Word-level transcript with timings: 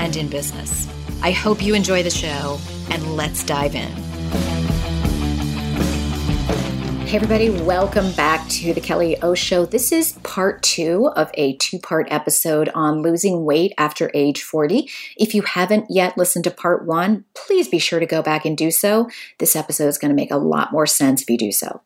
and 0.00 0.16
in 0.16 0.28
business. 0.28 0.88
I 1.22 1.30
hope 1.30 1.62
you 1.62 1.74
enjoy 1.74 2.02
the 2.02 2.10
show, 2.10 2.58
and 2.90 3.16
let's 3.16 3.44
dive 3.44 3.74
in. 3.74 3.90
Hey, 7.06 7.16
everybody, 7.16 7.50
welcome 7.50 8.10
back 8.12 8.48
to 8.48 8.72
the 8.72 8.80
Kelly 8.80 9.20
O 9.20 9.34
Show. 9.34 9.66
This 9.66 9.92
is 9.92 10.12
part 10.22 10.62
two 10.62 11.10
of 11.16 11.30
a 11.34 11.54
two 11.56 11.78
part 11.78 12.06
episode 12.10 12.70
on 12.70 13.02
losing 13.02 13.44
weight 13.44 13.74
after 13.76 14.10
age 14.14 14.42
40. 14.42 14.88
If 15.18 15.34
you 15.34 15.42
haven't 15.42 15.90
yet 15.90 16.16
listened 16.16 16.44
to 16.44 16.50
part 16.50 16.86
one, 16.86 17.26
please 17.34 17.68
be 17.68 17.78
sure 17.78 18.00
to 18.00 18.06
go 18.06 18.22
back 18.22 18.46
and 18.46 18.56
do 18.56 18.70
so. 18.70 19.10
This 19.38 19.54
episode 19.54 19.88
is 19.88 19.98
going 19.98 20.10
to 20.10 20.16
make 20.16 20.30
a 20.30 20.38
lot 20.38 20.72
more 20.72 20.86
sense 20.86 21.20
if 21.20 21.28
you 21.28 21.36
do 21.36 21.52
so. 21.52 21.82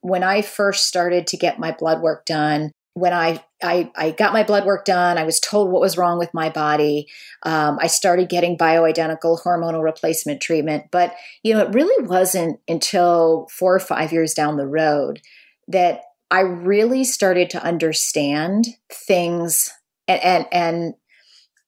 When 0.00 0.22
I 0.22 0.42
first 0.42 0.86
started 0.86 1.26
to 1.26 1.36
get 1.36 1.58
my 1.58 1.72
blood 1.72 2.02
work 2.02 2.24
done, 2.24 2.70
when 2.98 3.12
I, 3.12 3.42
I, 3.62 3.90
I 3.96 4.10
got 4.10 4.32
my 4.32 4.42
blood 4.42 4.64
work 4.64 4.84
done, 4.84 5.18
I 5.18 5.24
was 5.24 5.40
told 5.40 5.70
what 5.70 5.80
was 5.80 5.96
wrong 5.96 6.18
with 6.18 6.32
my 6.34 6.50
body. 6.50 7.08
Um, 7.44 7.78
I 7.80 7.86
started 7.86 8.28
getting 8.28 8.58
bioidentical 8.58 9.42
hormonal 9.42 9.82
replacement 9.82 10.40
treatment, 10.40 10.86
but 10.90 11.14
you 11.42 11.54
know, 11.54 11.60
it 11.60 11.74
really 11.74 12.06
wasn't 12.06 12.60
until 12.68 13.48
four 13.50 13.74
or 13.74 13.80
five 13.80 14.12
years 14.12 14.34
down 14.34 14.56
the 14.56 14.66
road 14.66 15.20
that 15.68 16.02
I 16.30 16.40
really 16.40 17.04
started 17.04 17.50
to 17.50 17.62
understand 17.62 18.66
things 18.92 19.70
and 20.06 20.22
and 20.22 20.46
and, 20.52 20.94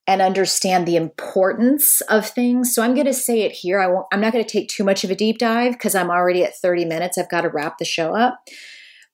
and 0.07 0.23
understand 0.23 0.87
the 0.87 0.97
importance 0.97 2.01
of 2.03 2.29
things. 2.29 2.75
So 2.75 2.83
I'm 2.83 2.95
going 2.95 3.07
to 3.07 3.15
say 3.15 3.43
it 3.43 3.53
here. 3.53 3.81
I 3.81 3.87
won't. 3.87 4.07
I'm 4.13 4.21
not 4.21 4.33
going 4.33 4.45
to 4.45 4.51
take 4.51 4.69
too 4.69 4.85
much 4.85 5.05
of 5.05 5.11
a 5.11 5.15
deep 5.15 5.39
dive 5.39 5.73
because 5.73 5.95
I'm 5.95 6.11
already 6.11 6.43
at 6.43 6.57
30 6.57 6.85
minutes. 6.85 7.17
I've 7.17 7.31
got 7.31 7.43
to 7.43 7.49
wrap 7.49 7.79
the 7.79 7.85
show 7.85 8.15
up. 8.15 8.41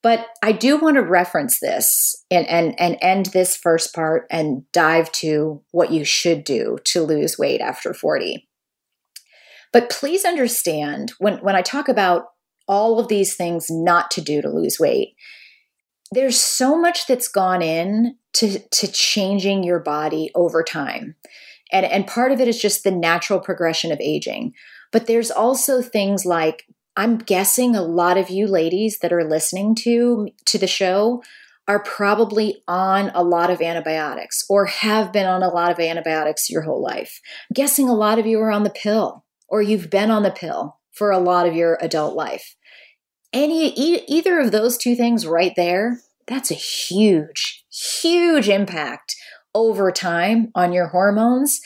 But 0.07 0.29
I 0.41 0.53
do 0.53 0.77
want 0.77 0.95
to 0.99 1.03
reference 1.03 1.59
this 1.59 2.15
and, 2.31 2.47
and, 2.47 2.81
and 2.81 2.97
end 3.03 3.27
this 3.27 3.57
first 3.57 3.93
part 3.93 4.29
and 4.31 4.63
dive 4.71 5.11
to 5.15 5.65
what 5.73 5.91
you 5.91 6.05
should 6.05 6.45
do 6.45 6.79
to 6.85 7.03
lose 7.03 7.37
weight 7.37 7.61
after 7.61 7.93
40. 7.93 8.49
But 9.73 9.91
please 9.91 10.25
understand 10.25 11.11
when, 11.19 11.39
when 11.39 11.57
I 11.57 11.63
talk 11.63 11.89
about 11.89 12.27
all 12.69 13.01
of 13.01 13.09
these 13.09 13.35
things 13.35 13.67
not 13.69 14.13
to 14.13 14.21
do 14.21 14.41
to 14.41 14.49
lose 14.49 14.79
weight, 14.79 15.17
there's 16.13 16.39
so 16.39 16.79
much 16.79 17.09
that's 17.09 17.27
gone 17.27 17.61
in 17.61 18.15
to, 18.35 18.61
to 18.61 18.87
changing 18.87 19.65
your 19.65 19.81
body 19.81 20.31
over 20.37 20.63
time. 20.63 21.17
And, 21.73 21.85
and 21.85 22.07
part 22.07 22.31
of 22.31 22.41
it 22.41 22.47
is 22.47 22.63
just 22.63 22.85
the 22.85 22.93
natural 22.93 23.41
progression 23.41 23.91
of 23.91 23.99
aging. 24.01 24.53
But 24.93 25.09
there's 25.09 25.33
also 25.33 25.83
things 25.83 26.25
like 26.25 26.63
I'm 26.97 27.19
guessing 27.19 27.77
a 27.77 27.83
lot 27.83 28.17
of 28.17 28.31
you 28.31 28.47
ladies 28.47 28.99
that 29.01 29.13
are 29.13 29.29
listening 29.29 29.75
to 29.77 30.29
to 30.47 30.59
the 30.59 30.67
show 30.67 31.23
are 31.69 31.83
probably 31.83 32.63
on 32.69 33.11
a 33.15 33.25
lot 33.25 33.51
of 33.51 33.61
antibiotics 33.61 34.45
or 34.49 34.67
have 34.67 35.13
been 35.13 35.27
on 35.27 35.43
a 35.43 35.49
lot 35.49 35.73
of 35.73 35.81
antibiotics 35.81 36.49
your 36.49 36.63
whole 36.63 36.81
life. 36.81 37.21
I'm 37.51 37.55
guessing 37.55 37.89
a 37.89 37.95
lot 37.95 38.19
of 38.19 38.27
you 38.27 38.41
are 38.41 38.53
on 38.53 38.63
the 38.63 38.71
pill 38.71 39.25
or 39.49 39.63
you've 39.63 39.91
been 39.91 40.11
on 40.11 40.23
the 40.23 40.31
pill 40.31 40.79
for 40.93 41.11
a 41.11 41.19
lot 41.19 41.47
of 41.47 41.55
your 41.55 41.77
adult 41.83 42.15
life. 42.15 42.57
Any 43.33 43.73
e- 43.77 44.05
either 44.07 44.39
of 44.39 44.53
those 44.53 44.79
two 44.79 44.95
things 44.95 45.27
right 45.27 45.53
there, 45.57 46.01
that's 46.27 46.51
a 46.51 46.55
huge 46.55 47.65
huge 48.01 48.49
impact 48.49 49.17
over 49.55 49.91
time 49.91 50.51
on 50.55 50.73
your 50.73 50.89
hormones 50.89 51.61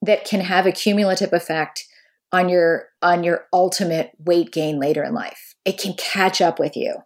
that 0.00 0.24
can 0.24 0.40
have 0.40 0.66
a 0.66 0.72
cumulative 0.72 1.32
effect 1.32 1.84
on 2.32 2.48
your 2.48 2.88
on 3.02 3.24
your 3.24 3.46
ultimate 3.52 4.12
weight 4.18 4.50
gain 4.50 4.80
later 4.80 5.04
in 5.04 5.14
life. 5.14 5.54
It 5.64 5.78
can 5.78 5.94
catch 5.94 6.40
up 6.40 6.58
with 6.58 6.76
you. 6.76 6.96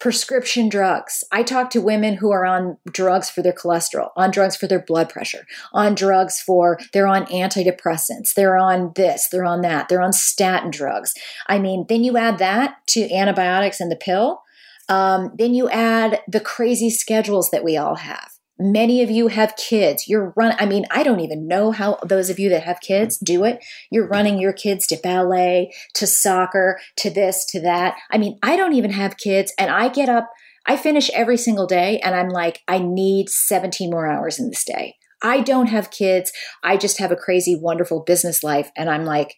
Prescription 0.00 0.68
drugs. 0.68 1.22
I 1.30 1.44
talk 1.44 1.70
to 1.70 1.80
women 1.80 2.16
who 2.16 2.32
are 2.32 2.44
on 2.44 2.76
drugs 2.90 3.30
for 3.30 3.40
their 3.40 3.52
cholesterol, 3.52 4.08
on 4.16 4.32
drugs 4.32 4.56
for 4.56 4.66
their 4.66 4.82
blood 4.82 5.08
pressure, 5.08 5.46
on 5.72 5.94
drugs 5.94 6.40
for, 6.40 6.80
they're 6.92 7.06
on 7.06 7.26
antidepressants, 7.26 8.34
they're 8.34 8.56
on 8.56 8.90
this, 8.96 9.28
they're 9.30 9.44
on 9.44 9.60
that, 9.60 9.88
they're 9.88 10.02
on 10.02 10.12
statin 10.12 10.72
drugs. 10.72 11.14
I 11.46 11.60
mean, 11.60 11.86
then 11.88 12.02
you 12.02 12.16
add 12.16 12.38
that 12.38 12.78
to 12.88 13.12
antibiotics 13.14 13.78
and 13.78 13.92
the 13.92 13.96
pill. 13.96 14.42
Um, 14.88 15.30
then 15.38 15.54
you 15.54 15.70
add 15.70 16.20
the 16.26 16.40
crazy 16.40 16.90
schedules 16.90 17.50
that 17.50 17.62
we 17.62 17.76
all 17.76 17.94
have. 17.94 18.31
Many 18.58 19.02
of 19.02 19.10
you 19.10 19.28
have 19.28 19.56
kids. 19.56 20.06
You're 20.06 20.32
run 20.36 20.54
I 20.58 20.66
mean, 20.66 20.84
I 20.90 21.02
don't 21.02 21.20
even 21.20 21.48
know 21.48 21.72
how 21.72 21.98
those 22.04 22.30
of 22.30 22.38
you 22.38 22.48
that 22.50 22.62
have 22.64 22.80
kids 22.80 23.18
do 23.18 23.44
it. 23.44 23.64
You're 23.90 24.06
running 24.06 24.38
your 24.38 24.52
kids 24.52 24.86
to 24.88 24.98
ballet, 25.02 25.72
to 25.94 26.06
soccer, 26.06 26.78
to 26.98 27.10
this, 27.10 27.44
to 27.46 27.60
that. 27.62 27.96
I 28.10 28.18
mean, 28.18 28.38
I 28.42 28.56
don't 28.56 28.74
even 28.74 28.92
have 28.92 29.16
kids 29.16 29.52
and 29.58 29.70
I 29.70 29.88
get 29.88 30.08
up 30.08 30.30
I 30.64 30.76
finish 30.76 31.10
every 31.10 31.36
single 31.36 31.66
day 31.66 31.98
and 32.00 32.14
I'm 32.14 32.28
like 32.28 32.60
I 32.68 32.78
need 32.78 33.28
17 33.28 33.90
more 33.90 34.06
hours 34.06 34.38
in 34.38 34.48
this 34.48 34.64
day. 34.64 34.94
I 35.22 35.40
don't 35.40 35.66
have 35.66 35.90
kids. 35.90 36.32
I 36.62 36.76
just 36.76 36.98
have 36.98 37.12
a 37.12 37.16
crazy 37.16 37.56
wonderful 37.60 38.00
business 38.00 38.42
life 38.42 38.70
and 38.76 38.88
I'm 38.88 39.04
like 39.04 39.34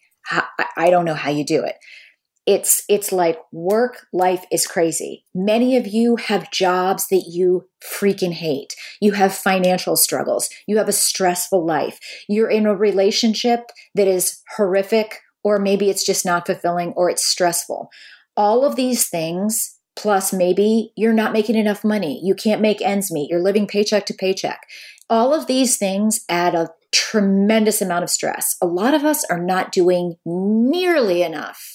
I 0.77 0.89
don't 0.89 1.05
know 1.05 1.13
how 1.13 1.29
you 1.29 1.45
do 1.45 1.63
it 1.63 1.75
it's 2.45 2.83
it's 2.87 3.11
like 3.11 3.39
work 3.51 4.05
life 4.13 4.45
is 4.51 4.67
crazy. 4.67 5.25
Many 5.33 5.77
of 5.77 5.87
you 5.87 6.15
have 6.17 6.51
jobs 6.51 7.07
that 7.07 7.25
you 7.27 7.67
freaking 7.83 8.33
hate. 8.33 8.75
You 9.01 9.13
have 9.13 9.33
financial 9.33 9.95
struggles. 9.95 10.49
You 10.67 10.77
have 10.77 10.87
a 10.87 10.93
stressful 10.93 11.65
life. 11.65 11.99
You're 12.29 12.49
in 12.49 12.65
a 12.65 12.75
relationship 12.75 13.71
that 13.95 14.07
is 14.07 14.41
horrific 14.55 15.21
or 15.43 15.59
maybe 15.59 15.89
it's 15.89 16.05
just 16.05 16.25
not 16.25 16.45
fulfilling 16.45 16.93
or 16.95 17.09
it's 17.09 17.25
stressful. 17.25 17.89
All 18.37 18.63
of 18.63 18.75
these 18.75 19.09
things 19.09 19.79
plus 19.95 20.33
maybe 20.33 20.91
you're 20.95 21.13
not 21.13 21.33
making 21.33 21.55
enough 21.55 21.83
money. 21.83 22.19
You 22.23 22.35
can't 22.35 22.61
make 22.61 22.81
ends 22.81 23.11
meet. 23.11 23.29
You're 23.29 23.41
living 23.41 23.65
paycheck 23.65 24.05
to 24.07 24.13
paycheck. 24.13 24.61
All 25.09 25.33
of 25.33 25.47
these 25.47 25.77
things 25.77 26.25
add 26.29 26.53
a 26.53 26.69
tremendous 26.91 27.81
amount 27.81 28.03
of 28.03 28.09
stress. 28.09 28.55
A 28.61 28.65
lot 28.65 28.93
of 28.93 29.03
us 29.03 29.23
are 29.29 29.41
not 29.41 29.71
doing 29.71 30.15
nearly 30.25 31.23
enough 31.23 31.74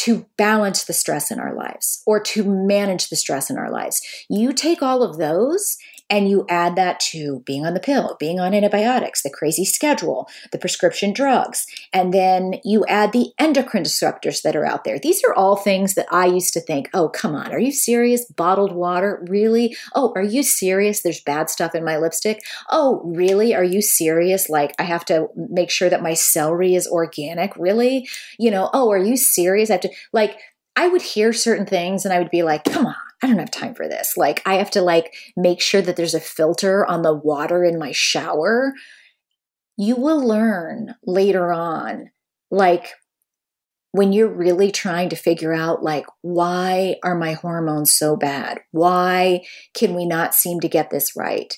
to 0.00 0.24
balance 0.38 0.84
the 0.84 0.94
stress 0.94 1.30
in 1.30 1.38
our 1.38 1.54
lives 1.54 2.02
or 2.06 2.20
to 2.20 2.42
manage 2.42 3.08
the 3.08 3.16
stress 3.16 3.50
in 3.50 3.58
our 3.58 3.70
lives. 3.70 4.00
You 4.30 4.54
take 4.54 4.82
all 4.82 5.02
of 5.02 5.18
those 5.18 5.76
and 6.10 6.28
you 6.28 6.44
add 6.48 6.76
that 6.76 7.00
to 7.00 7.40
being 7.46 7.64
on 7.64 7.74
the 7.74 7.80
pill, 7.80 8.16
being 8.18 8.40
on 8.40 8.52
antibiotics, 8.52 9.22
the 9.22 9.30
crazy 9.30 9.64
schedule, 9.64 10.28
the 10.50 10.58
prescription 10.58 11.12
drugs, 11.12 11.66
and 11.92 12.12
then 12.12 12.54
you 12.64 12.84
add 12.86 13.12
the 13.12 13.32
endocrine 13.38 13.84
disruptors 13.84 14.42
that 14.42 14.56
are 14.56 14.66
out 14.66 14.84
there. 14.84 14.98
These 14.98 15.22
are 15.24 15.34
all 15.34 15.56
things 15.56 15.94
that 15.94 16.06
I 16.10 16.26
used 16.26 16.52
to 16.54 16.60
think, 16.60 16.90
oh, 16.92 17.08
come 17.08 17.34
on, 17.34 17.52
are 17.52 17.60
you 17.60 17.72
serious? 17.72 18.26
Bottled 18.26 18.72
water? 18.72 19.24
Really? 19.28 19.76
Oh, 19.94 20.12
are 20.16 20.22
you 20.22 20.42
serious? 20.42 21.02
There's 21.02 21.20
bad 21.20 21.48
stuff 21.48 21.74
in 21.74 21.84
my 21.84 21.96
lipstick. 21.96 22.42
Oh, 22.70 23.00
really? 23.04 23.54
Are 23.54 23.64
you 23.64 23.80
serious? 23.80 24.48
Like, 24.48 24.74
I 24.78 24.82
have 24.82 25.04
to 25.06 25.28
make 25.36 25.70
sure 25.70 25.88
that 25.88 26.02
my 26.02 26.14
celery 26.14 26.74
is 26.74 26.88
organic. 26.88 27.56
Really? 27.56 28.08
You 28.38 28.50
know, 28.50 28.68
oh, 28.72 28.90
are 28.90 28.98
you 28.98 29.16
serious? 29.16 29.70
I 29.70 29.74
have 29.74 29.82
to, 29.82 29.90
like, 30.12 30.38
I 30.76 30.88
would 30.88 31.02
hear 31.02 31.32
certain 31.32 31.66
things 31.66 32.04
and 32.04 32.14
I 32.14 32.18
would 32.18 32.30
be 32.30 32.42
like, 32.42 32.64
come 32.64 32.86
on, 32.86 32.94
I 33.22 33.26
don't 33.26 33.38
have 33.38 33.50
time 33.50 33.74
for 33.74 33.88
this. 33.88 34.16
Like, 34.16 34.42
I 34.46 34.54
have 34.54 34.70
to 34.72 34.82
like 34.82 35.14
make 35.36 35.60
sure 35.60 35.82
that 35.82 35.96
there's 35.96 36.14
a 36.14 36.20
filter 36.20 36.86
on 36.86 37.02
the 37.02 37.14
water 37.14 37.64
in 37.64 37.78
my 37.78 37.92
shower. 37.92 38.72
You 39.76 39.96
will 39.96 40.26
learn 40.26 40.94
later 41.04 41.52
on, 41.52 42.10
like, 42.50 42.88
when 43.92 44.12
you're 44.12 44.28
really 44.28 44.70
trying 44.70 45.08
to 45.08 45.16
figure 45.16 45.52
out, 45.52 45.82
like, 45.82 46.06
why 46.22 46.96
are 47.02 47.16
my 47.16 47.32
hormones 47.32 47.92
so 47.92 48.16
bad? 48.16 48.60
Why 48.70 49.42
can 49.74 49.94
we 49.94 50.06
not 50.06 50.34
seem 50.34 50.60
to 50.60 50.68
get 50.68 50.90
this 50.90 51.16
right? 51.16 51.56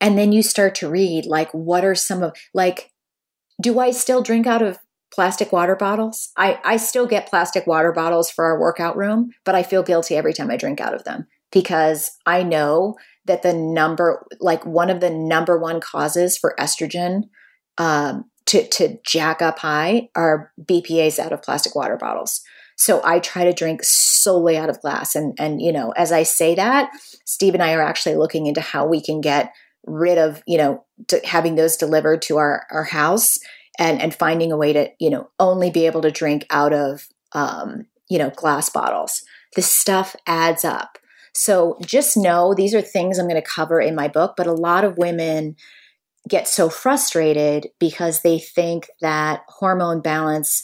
And 0.00 0.18
then 0.18 0.32
you 0.32 0.42
start 0.42 0.74
to 0.76 0.90
read, 0.90 1.24
like, 1.24 1.50
what 1.52 1.84
are 1.84 1.94
some 1.94 2.22
of, 2.22 2.36
like, 2.52 2.90
do 3.60 3.78
I 3.78 3.92
still 3.92 4.22
drink 4.22 4.46
out 4.46 4.60
of 4.60 4.78
plastic 5.12 5.52
water 5.52 5.76
bottles. 5.76 6.30
I, 6.36 6.58
I 6.64 6.76
still 6.78 7.06
get 7.06 7.28
plastic 7.28 7.66
water 7.66 7.92
bottles 7.92 8.30
for 8.30 8.44
our 8.44 8.58
workout 8.58 8.96
room, 8.96 9.30
but 9.44 9.54
I 9.54 9.62
feel 9.62 9.82
guilty 9.82 10.16
every 10.16 10.32
time 10.32 10.50
I 10.50 10.56
drink 10.56 10.80
out 10.80 10.94
of 10.94 11.04
them 11.04 11.26
because 11.52 12.10
I 12.26 12.42
know 12.42 12.96
that 13.26 13.42
the 13.42 13.52
number, 13.52 14.26
like 14.40 14.64
one 14.64 14.90
of 14.90 15.00
the 15.00 15.10
number 15.10 15.58
one 15.58 15.80
causes 15.80 16.38
for 16.38 16.54
estrogen 16.58 17.24
um, 17.78 18.24
to, 18.46 18.66
to 18.68 18.98
jack 19.06 19.42
up 19.42 19.58
high 19.58 20.08
are 20.16 20.50
BPAs 20.60 21.18
out 21.18 21.32
of 21.32 21.42
plastic 21.42 21.74
water 21.74 21.96
bottles. 21.96 22.40
So 22.76 23.02
I 23.04 23.20
try 23.20 23.44
to 23.44 23.52
drink 23.52 23.80
solely 23.84 24.56
out 24.56 24.70
of 24.70 24.80
glass. 24.80 25.14
And, 25.14 25.34
and, 25.38 25.60
you 25.60 25.72
know, 25.72 25.92
as 25.92 26.10
I 26.10 26.22
say 26.22 26.54
that, 26.54 26.90
Steve 27.26 27.54
and 27.54 27.62
I 27.62 27.74
are 27.74 27.82
actually 27.82 28.16
looking 28.16 28.46
into 28.46 28.60
how 28.60 28.86
we 28.86 29.00
can 29.00 29.20
get 29.20 29.52
rid 29.86 30.16
of, 30.18 30.42
you 30.46 30.58
know, 30.58 30.84
having 31.24 31.54
those 31.54 31.76
delivered 31.76 32.22
to 32.22 32.38
our, 32.38 32.66
our 32.70 32.84
house 32.84 33.38
and 33.78 34.00
and 34.00 34.14
finding 34.14 34.52
a 34.52 34.56
way 34.56 34.72
to 34.72 34.90
you 34.98 35.10
know 35.10 35.30
only 35.38 35.70
be 35.70 35.86
able 35.86 36.02
to 36.02 36.10
drink 36.10 36.46
out 36.50 36.72
of 36.72 37.08
um, 37.32 37.86
you 38.08 38.18
know 38.18 38.30
glass 38.30 38.68
bottles. 38.68 39.22
This 39.54 39.70
stuff 39.70 40.16
adds 40.26 40.64
up. 40.64 40.98
So 41.34 41.78
just 41.84 42.16
know 42.16 42.52
these 42.54 42.74
are 42.74 42.82
things 42.82 43.18
i'm 43.18 43.26
going 43.26 43.40
to 43.40 43.48
cover 43.48 43.80
in 43.80 43.94
my 43.94 44.06
book 44.06 44.34
but 44.36 44.46
a 44.46 44.52
lot 44.52 44.84
of 44.84 44.98
women 44.98 45.56
get 46.28 46.46
so 46.46 46.68
frustrated 46.68 47.68
because 47.78 48.22
they 48.22 48.38
think 48.38 48.88
that 49.00 49.42
hormone 49.48 50.00
balance 50.00 50.62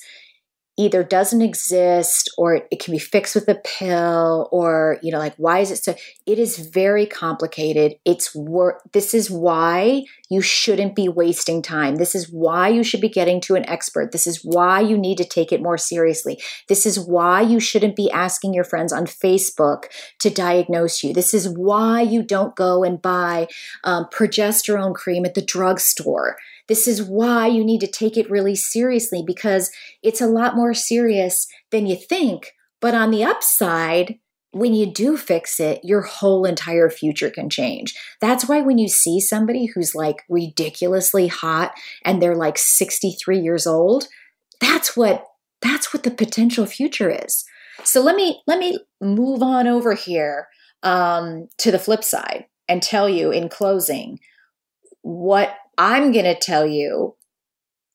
either 0.78 1.02
doesn't 1.02 1.42
exist 1.42 2.30
or 2.38 2.62
it 2.70 2.80
can 2.80 2.92
be 2.92 2.98
fixed 2.98 3.34
with 3.34 3.48
a 3.48 3.56
pill 3.56 4.48
or 4.52 4.98
you 5.02 5.10
know 5.10 5.18
like 5.18 5.34
why 5.36 5.58
is 5.58 5.70
it 5.70 5.78
so 5.78 5.94
it 6.24 6.38
is 6.38 6.58
very 6.58 7.04
complicated. 7.04 7.96
It's 8.04 8.34
work 8.34 8.82
this 8.92 9.12
is 9.12 9.30
why 9.30 10.04
you 10.30 10.40
shouldn't 10.40 10.94
be 10.94 11.08
wasting 11.08 11.62
time. 11.62 11.96
This 11.96 12.14
is 12.14 12.30
why 12.30 12.68
you 12.68 12.84
should 12.84 13.00
be 13.00 13.08
getting 13.08 13.40
to 13.42 13.56
an 13.56 13.68
expert. 13.68 14.12
This 14.12 14.26
is 14.26 14.44
why 14.44 14.80
you 14.80 14.96
need 14.96 15.18
to 15.18 15.24
take 15.24 15.52
it 15.52 15.62
more 15.62 15.78
seriously. 15.78 16.40
This 16.68 16.86
is 16.86 17.00
why 17.00 17.40
you 17.40 17.58
shouldn't 17.58 17.96
be 17.96 18.10
asking 18.10 18.54
your 18.54 18.64
friends 18.64 18.92
on 18.92 19.06
facebook 19.06 19.84
to 20.20 20.30
diagnose 20.30 21.02
you. 21.02 21.12
This 21.12 21.34
is 21.34 21.48
why 21.48 22.02
you 22.02 22.22
don't 22.22 22.54
go 22.54 22.84
and 22.84 23.02
buy 23.02 23.48
um, 23.84 24.06
progesterone 24.12 24.94
cream 24.94 25.24
at 25.24 25.34
the 25.34 25.42
drugstore 25.42 26.36
this 26.68 26.86
is 26.86 27.02
why 27.02 27.46
you 27.46 27.64
need 27.64 27.80
to 27.80 27.86
take 27.86 28.16
it 28.16 28.30
really 28.30 28.54
seriously 28.54 29.22
because 29.26 29.70
it's 30.02 30.20
a 30.20 30.26
lot 30.26 30.56
more 30.56 30.74
serious 30.74 31.46
than 31.70 31.86
you 31.86 31.96
think. 31.96 32.52
But 32.80 32.94
on 32.94 33.10
the 33.10 33.24
upside, 33.24 34.18
when 34.52 34.74
you 34.74 34.86
do 34.86 35.16
fix 35.16 35.60
it, 35.60 35.80
your 35.82 36.02
whole 36.02 36.44
entire 36.44 36.88
future 36.88 37.30
can 37.30 37.50
change. 37.50 37.94
That's 38.20 38.48
why 38.48 38.60
when 38.60 38.78
you 38.78 38.88
see 38.88 39.20
somebody 39.20 39.66
who's 39.66 39.94
like 39.94 40.22
ridiculously 40.28 41.26
hot 41.26 41.72
and 42.04 42.20
they're 42.22 42.36
like 42.36 42.58
63 42.58 43.38
years 43.40 43.66
old, 43.66 44.08
that's 44.60 44.96
what 44.96 45.24
that's 45.60 45.92
what 45.92 46.04
the 46.04 46.10
potential 46.10 46.66
future 46.66 47.10
is. 47.10 47.44
So 47.84 48.00
let 48.00 48.16
me 48.16 48.42
let 48.46 48.58
me 48.58 48.78
move 49.00 49.42
on 49.42 49.66
over 49.66 49.94
here 49.94 50.48
um, 50.82 51.48
to 51.58 51.70
the 51.70 51.78
flip 51.78 52.04
side 52.04 52.46
and 52.68 52.82
tell 52.82 53.08
you 53.08 53.30
in 53.30 53.48
closing 53.48 54.20
what 55.02 55.56
I'm 55.78 56.12
going 56.12 56.24
to 56.24 56.34
tell 56.34 56.66
you 56.66 57.14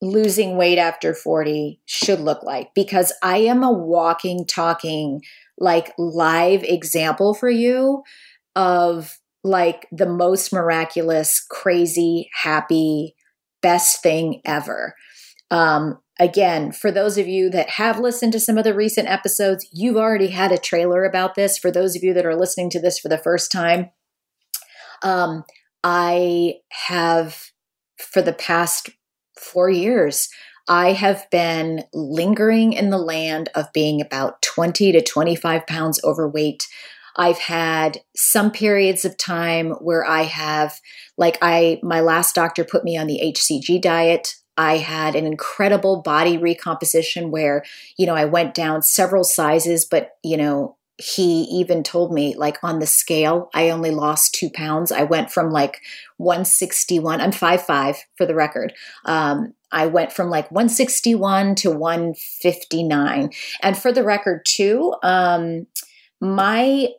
losing 0.02 0.58
weight 0.58 0.78
after 0.78 1.14
40 1.14 1.82
should 1.86 2.20
look 2.20 2.44
like 2.44 2.74
because 2.74 3.14
I 3.22 3.38
am 3.38 3.64
a 3.64 3.72
walking, 3.72 4.46
talking, 4.46 5.22
like 5.58 5.94
live 5.98 6.64
example 6.64 7.34
for 7.34 7.50
you 7.50 8.04
of 8.56 9.18
like 9.44 9.88
the 9.92 10.06
most 10.06 10.54
miraculous, 10.54 11.46
crazy, 11.50 12.30
happy, 12.34 13.16
best 13.62 14.02
thing 14.02 14.42
ever. 14.46 14.96
Um, 15.52 16.00
again, 16.20 16.72
for 16.72 16.92
those 16.92 17.18
of 17.18 17.28
you 17.28 17.50
that 17.50 17.72
have 17.72 18.00
listened 18.00 18.34
to 18.34 18.40
some 18.40 18.58
of 18.58 18.64
the 18.64 18.74
recent 18.74 19.10
episodes, 19.10 19.68
you've 19.72 19.98
already 19.98 20.28
had 20.28 20.52
a 20.52 20.58
trailer 20.58 21.04
about 21.04 21.36
this. 21.36 21.58
For 21.58 21.72
those 21.72 21.96
of 21.96 22.04
you 22.04 22.14
that 22.14 22.26
are 22.26 22.36
listening 22.36 22.70
to 22.72 22.82
this 22.82 23.00
for 23.00 23.10
the 23.10 23.18
first 23.18 23.52
time, 23.52 23.92
um, 25.02 25.44
I 25.84 26.56
have 26.70 27.53
for 28.04 28.22
the 28.22 28.34
past 28.34 28.90
four 29.40 29.70
years, 29.70 30.30
I 30.68 30.94
have 30.94 31.30
been 31.30 31.84
lingering 31.94 32.74
in 32.74 32.90
the 32.90 32.98
land 32.98 33.50
of 33.56 33.74
being 33.74 34.02
about 34.02 34.42
20 34.42 34.92
to 34.94 35.02
25 35.02 35.68
pounds 35.68 36.00
overweight. 36.04 36.64
I've 37.16 37.38
had 37.38 38.00
some 38.16 38.52
periods 38.52 39.06
of 39.06 39.18
time 39.18 39.72
where 39.82 40.06
I 40.06 40.24
have, 40.24 40.80
like, 41.18 41.38
I, 41.42 41.80
my 41.84 42.02
last 42.02 42.34
doctor 42.34 42.64
put 42.64 42.84
me 42.84 42.98
on 42.98 43.08
the 43.08 43.20
HCG 43.22 43.82
diet. 43.82 44.36
I 44.56 44.78
had 44.78 45.16
an 45.16 45.26
incredible 45.26 46.02
body 46.02 46.38
recomposition 46.38 47.30
where, 47.30 47.64
you 47.98 48.06
know, 48.06 48.16
I 48.16 48.26
went 48.26 48.54
down 48.54 48.82
several 48.82 49.24
sizes, 49.24 49.86
but, 49.90 50.12
you 50.24 50.38
know, 50.38 50.78
he 50.98 51.44
even 51.44 51.82
told 51.82 52.14
me 52.14 52.36
like 52.36 52.58
on 52.64 52.80
the 52.80 52.86
scale 52.86 53.50
i 53.54 53.70
only 53.70 53.92
lost 53.92 54.36
two 54.36 54.50
pounds. 54.50 54.92
I 54.92 55.04
went 55.04 55.32
from 55.32 55.50
like 55.50 55.80
161 56.18 57.20
i'm 57.20 57.32
5'5 57.32 57.98
for 58.16 58.26
the 58.26 58.36
record 58.36 58.74
um, 59.06 59.54
i 59.72 59.88
went 59.88 60.12
from 60.12 60.30
like 60.30 60.52
161 60.52 61.56
to 61.56 61.72
159 61.72 63.30
and 63.62 63.78
for 63.78 63.92
the 63.92 64.04
record 64.04 64.46
too 64.46 64.94
um, 65.04 65.66
my 66.22 66.90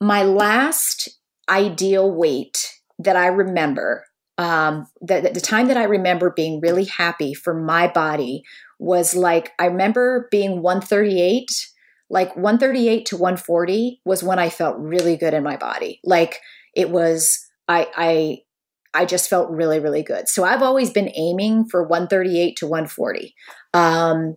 my 0.00 0.24
last 0.24 1.08
ideal 1.48 2.10
weight 2.10 2.72
that 2.98 3.16
i 3.16 3.26
remember 3.26 4.04
um, 4.36 4.88
the, 5.00 5.30
the 5.32 5.40
time 5.40 5.68
that 5.68 5.76
i 5.76 5.84
remember 5.84 6.30
being 6.30 6.60
really 6.60 6.86
happy 6.86 7.34
for 7.34 7.54
my 7.54 7.86
body 7.86 8.42
was 8.80 9.14
like 9.14 9.52
i 9.60 9.66
remember 9.66 10.26
being 10.32 10.60
138 10.60 11.70
like 12.14 12.36
138 12.36 13.06
to 13.06 13.16
140 13.16 14.00
was 14.04 14.22
when 14.22 14.38
I 14.38 14.48
felt 14.48 14.78
really 14.78 15.16
good 15.16 15.34
in 15.34 15.42
my 15.42 15.56
body. 15.56 16.00
Like 16.04 16.40
it 16.74 16.88
was 16.88 17.44
I 17.66 17.88
I 17.94 18.38
I 18.94 19.04
just 19.04 19.28
felt 19.28 19.50
really 19.50 19.80
really 19.80 20.04
good. 20.04 20.28
So 20.28 20.44
I've 20.44 20.62
always 20.62 20.90
been 20.90 21.10
aiming 21.16 21.66
for 21.68 21.82
138 21.82 22.56
to 22.58 22.66
140. 22.68 23.34
Um 23.74 24.36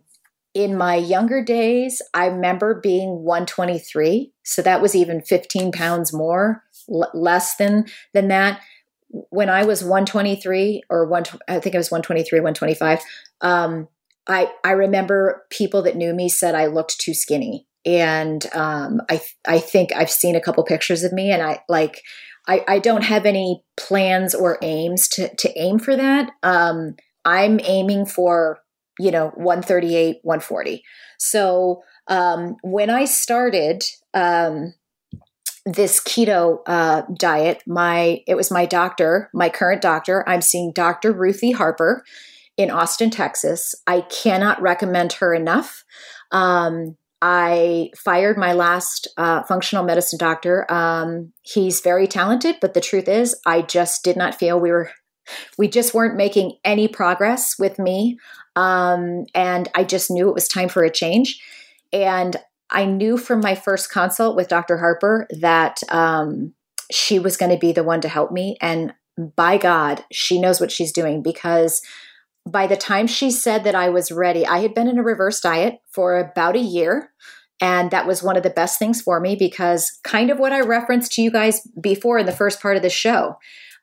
in 0.54 0.76
my 0.76 0.96
younger 0.96 1.44
days, 1.44 2.02
I 2.12 2.26
remember 2.26 2.80
being 2.80 3.22
123, 3.22 4.32
so 4.42 4.60
that 4.62 4.82
was 4.82 4.96
even 4.96 5.22
15 5.22 5.70
pounds 5.70 6.12
more 6.12 6.64
l- 6.92 7.12
less 7.14 7.54
than 7.56 7.86
than 8.12 8.26
that. 8.26 8.60
When 9.08 9.48
I 9.48 9.64
was 9.64 9.84
123 9.84 10.82
or 10.90 11.06
one, 11.06 11.24
I 11.48 11.60
think 11.60 11.76
it 11.76 11.78
was 11.78 11.92
123, 11.92 12.40
125. 12.40 13.00
Um, 13.40 13.86
I, 14.26 14.52
I 14.62 14.72
remember 14.72 15.46
people 15.48 15.82
that 15.82 15.96
knew 15.96 16.12
me 16.12 16.28
said 16.28 16.56
I 16.56 16.66
looked 16.66 17.00
too 17.00 17.14
skinny. 17.14 17.67
And 17.88 18.44
um, 18.54 19.00
I, 19.10 19.20
I 19.46 19.58
think 19.58 19.92
I've 19.94 20.10
seen 20.10 20.36
a 20.36 20.40
couple 20.40 20.62
pictures 20.64 21.04
of 21.04 21.12
me 21.12 21.30
and 21.30 21.42
I 21.42 21.60
like, 21.68 22.02
I, 22.46 22.64
I 22.68 22.78
don't 22.78 23.04
have 23.04 23.26
any 23.26 23.62
plans 23.76 24.34
or 24.34 24.58
aims 24.62 25.08
to, 25.08 25.34
to 25.36 25.58
aim 25.58 25.78
for 25.78 25.96
that. 25.96 26.30
Um, 26.42 26.96
I'm 27.24 27.60
aiming 27.64 28.06
for, 28.06 28.60
you 28.98 29.10
know, 29.10 29.28
138, 29.34 30.18
140. 30.22 30.82
So 31.18 31.82
um, 32.08 32.56
when 32.62 32.90
I 32.90 33.04
started, 33.04 33.82
um, 34.14 34.74
this 35.66 36.00
keto 36.00 36.60
uh, 36.66 37.02
diet 37.18 37.62
my 37.66 38.22
it 38.26 38.36
was 38.36 38.50
my 38.50 38.64
doctor 38.64 39.28
my 39.34 39.50
current 39.50 39.82
doctor 39.82 40.26
i'm 40.26 40.40
seeing 40.40 40.72
dr 40.72 41.12
ruthie 41.12 41.50
harper 41.50 42.02
in 42.58 42.70
Austin, 42.70 43.08
Texas. 43.08 43.74
I 43.86 44.02
cannot 44.02 44.60
recommend 44.60 45.14
her 45.14 45.32
enough. 45.32 45.84
Um, 46.32 46.96
I 47.20 47.90
fired 47.96 48.38
my 48.38 48.52
last 48.52 49.08
uh, 49.16 49.42
functional 49.42 49.84
medicine 49.84 50.18
doctor. 50.18 50.70
Um, 50.70 51.32
he's 51.42 51.80
very 51.80 52.06
talented, 52.06 52.56
but 52.60 52.74
the 52.74 52.80
truth 52.80 53.08
is, 53.08 53.34
I 53.44 53.62
just 53.62 54.04
did 54.04 54.16
not 54.16 54.36
feel 54.36 54.60
we 54.60 54.70
were, 54.70 54.90
we 55.58 55.68
just 55.68 55.94
weren't 55.94 56.16
making 56.16 56.58
any 56.64 56.86
progress 56.86 57.54
with 57.58 57.78
me. 57.78 58.18
Um, 58.54 59.26
and 59.34 59.68
I 59.74 59.84
just 59.84 60.10
knew 60.10 60.28
it 60.28 60.34
was 60.34 60.48
time 60.48 60.68
for 60.68 60.84
a 60.84 60.90
change. 60.90 61.40
And 61.92 62.36
I 62.70 62.84
knew 62.84 63.16
from 63.16 63.40
my 63.40 63.54
first 63.54 63.90
consult 63.90 64.36
with 64.36 64.48
Dr. 64.48 64.78
Harper 64.78 65.26
that 65.40 65.80
um, 65.90 66.54
she 66.90 67.18
was 67.18 67.36
going 67.36 67.50
to 67.50 67.58
be 67.58 67.72
the 67.72 67.84
one 67.84 68.00
to 68.02 68.08
help 68.08 68.30
me. 68.30 68.56
And 68.60 68.92
by 69.36 69.58
God, 69.58 70.04
she 70.12 70.40
knows 70.40 70.60
what 70.60 70.70
she's 70.70 70.92
doing 70.92 71.22
because 71.22 71.82
by 72.50 72.66
the 72.66 72.76
time 72.76 73.06
she 73.06 73.30
said 73.30 73.64
that 73.64 73.74
I 73.74 73.88
was 73.88 74.10
ready, 74.10 74.46
I 74.46 74.58
had 74.58 74.74
been 74.74 74.88
in 74.88 74.98
a 74.98 75.02
reverse 75.02 75.40
diet 75.40 75.80
for 75.90 76.18
about 76.18 76.56
a 76.56 76.60
year. 76.60 77.12
And 77.60 77.90
that 77.90 78.06
was 78.06 78.22
one 78.22 78.36
of 78.36 78.44
the 78.44 78.50
best 78.50 78.78
things 78.78 79.00
for 79.00 79.18
me 79.18 79.34
because, 79.34 79.98
kind 80.04 80.30
of 80.30 80.38
what 80.38 80.52
I 80.52 80.60
referenced 80.60 81.12
to 81.12 81.22
you 81.22 81.30
guys 81.30 81.60
before 81.80 82.18
in 82.18 82.26
the 82.26 82.32
first 82.32 82.62
part 82.62 82.76
of 82.76 82.82
the 82.82 82.90
show, 82.90 83.36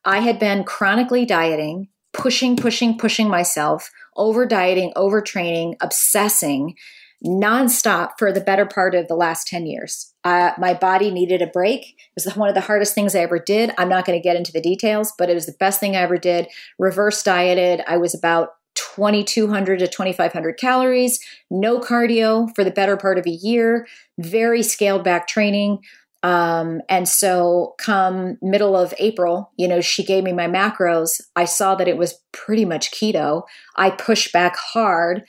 I 0.05 0.19
had 0.19 0.39
been 0.39 0.63
chronically 0.63 1.25
dieting, 1.25 1.89
pushing, 2.13 2.55
pushing, 2.55 2.97
pushing 2.97 3.27
myself, 3.27 3.91
over 4.15 4.45
dieting, 4.45 4.93
over 4.95 5.21
training, 5.21 5.75
obsessing 5.81 6.75
nonstop 7.23 8.11
for 8.17 8.31
the 8.31 8.41
better 8.41 8.65
part 8.65 8.95
of 8.95 9.07
the 9.07 9.15
last 9.15 9.47
10 9.47 9.65
years. 9.65 10.13
Uh, 10.23 10.51
my 10.57 10.73
body 10.73 11.11
needed 11.11 11.41
a 11.41 11.47
break. 11.47 11.81
It 11.81 12.25
was 12.25 12.35
one 12.35 12.49
of 12.49 12.55
the 12.55 12.61
hardest 12.61 12.95
things 12.95 13.15
I 13.15 13.19
ever 13.19 13.39
did. 13.39 13.71
I'm 13.77 13.89
not 13.89 14.05
going 14.05 14.17
to 14.17 14.23
get 14.23 14.35
into 14.35 14.51
the 14.51 14.61
details, 14.61 15.13
but 15.17 15.29
it 15.29 15.35
was 15.35 15.45
the 15.45 15.55
best 15.59 15.79
thing 15.79 15.95
I 15.95 16.01
ever 16.01 16.17
did. 16.17 16.47
Reverse 16.79 17.23
dieted. 17.23 17.81
I 17.87 17.97
was 17.97 18.15
about 18.15 18.49
2200 18.75 19.79
to 19.79 19.87
2500 19.87 20.57
calories, 20.57 21.19
no 21.49 21.79
cardio 21.79 22.53
for 22.55 22.63
the 22.63 22.71
better 22.71 22.97
part 22.97 23.17
of 23.17 23.25
a 23.25 23.31
year, 23.31 23.87
very 24.19 24.61
scaled 24.61 25.03
back 25.03 25.27
training. 25.27 25.79
Um, 26.23 26.81
and 26.89 27.07
so, 27.07 27.75
come 27.77 28.37
middle 28.41 28.75
of 28.75 28.95
April, 28.97 29.51
you 29.57 29.67
know, 29.67 29.79
she 29.79 30.03
gave 30.03 30.23
me 30.23 30.33
my 30.33 30.47
macros. 30.47 31.21
I 31.35 31.45
saw 31.45 31.75
that 31.75 31.87
it 31.87 31.97
was 31.97 32.19
pretty 32.31 32.65
much 32.65 32.89
keto. 32.91 33.43
I 33.75 33.91
pushed 33.91 34.33
back 34.33 34.55
hard 34.55 35.23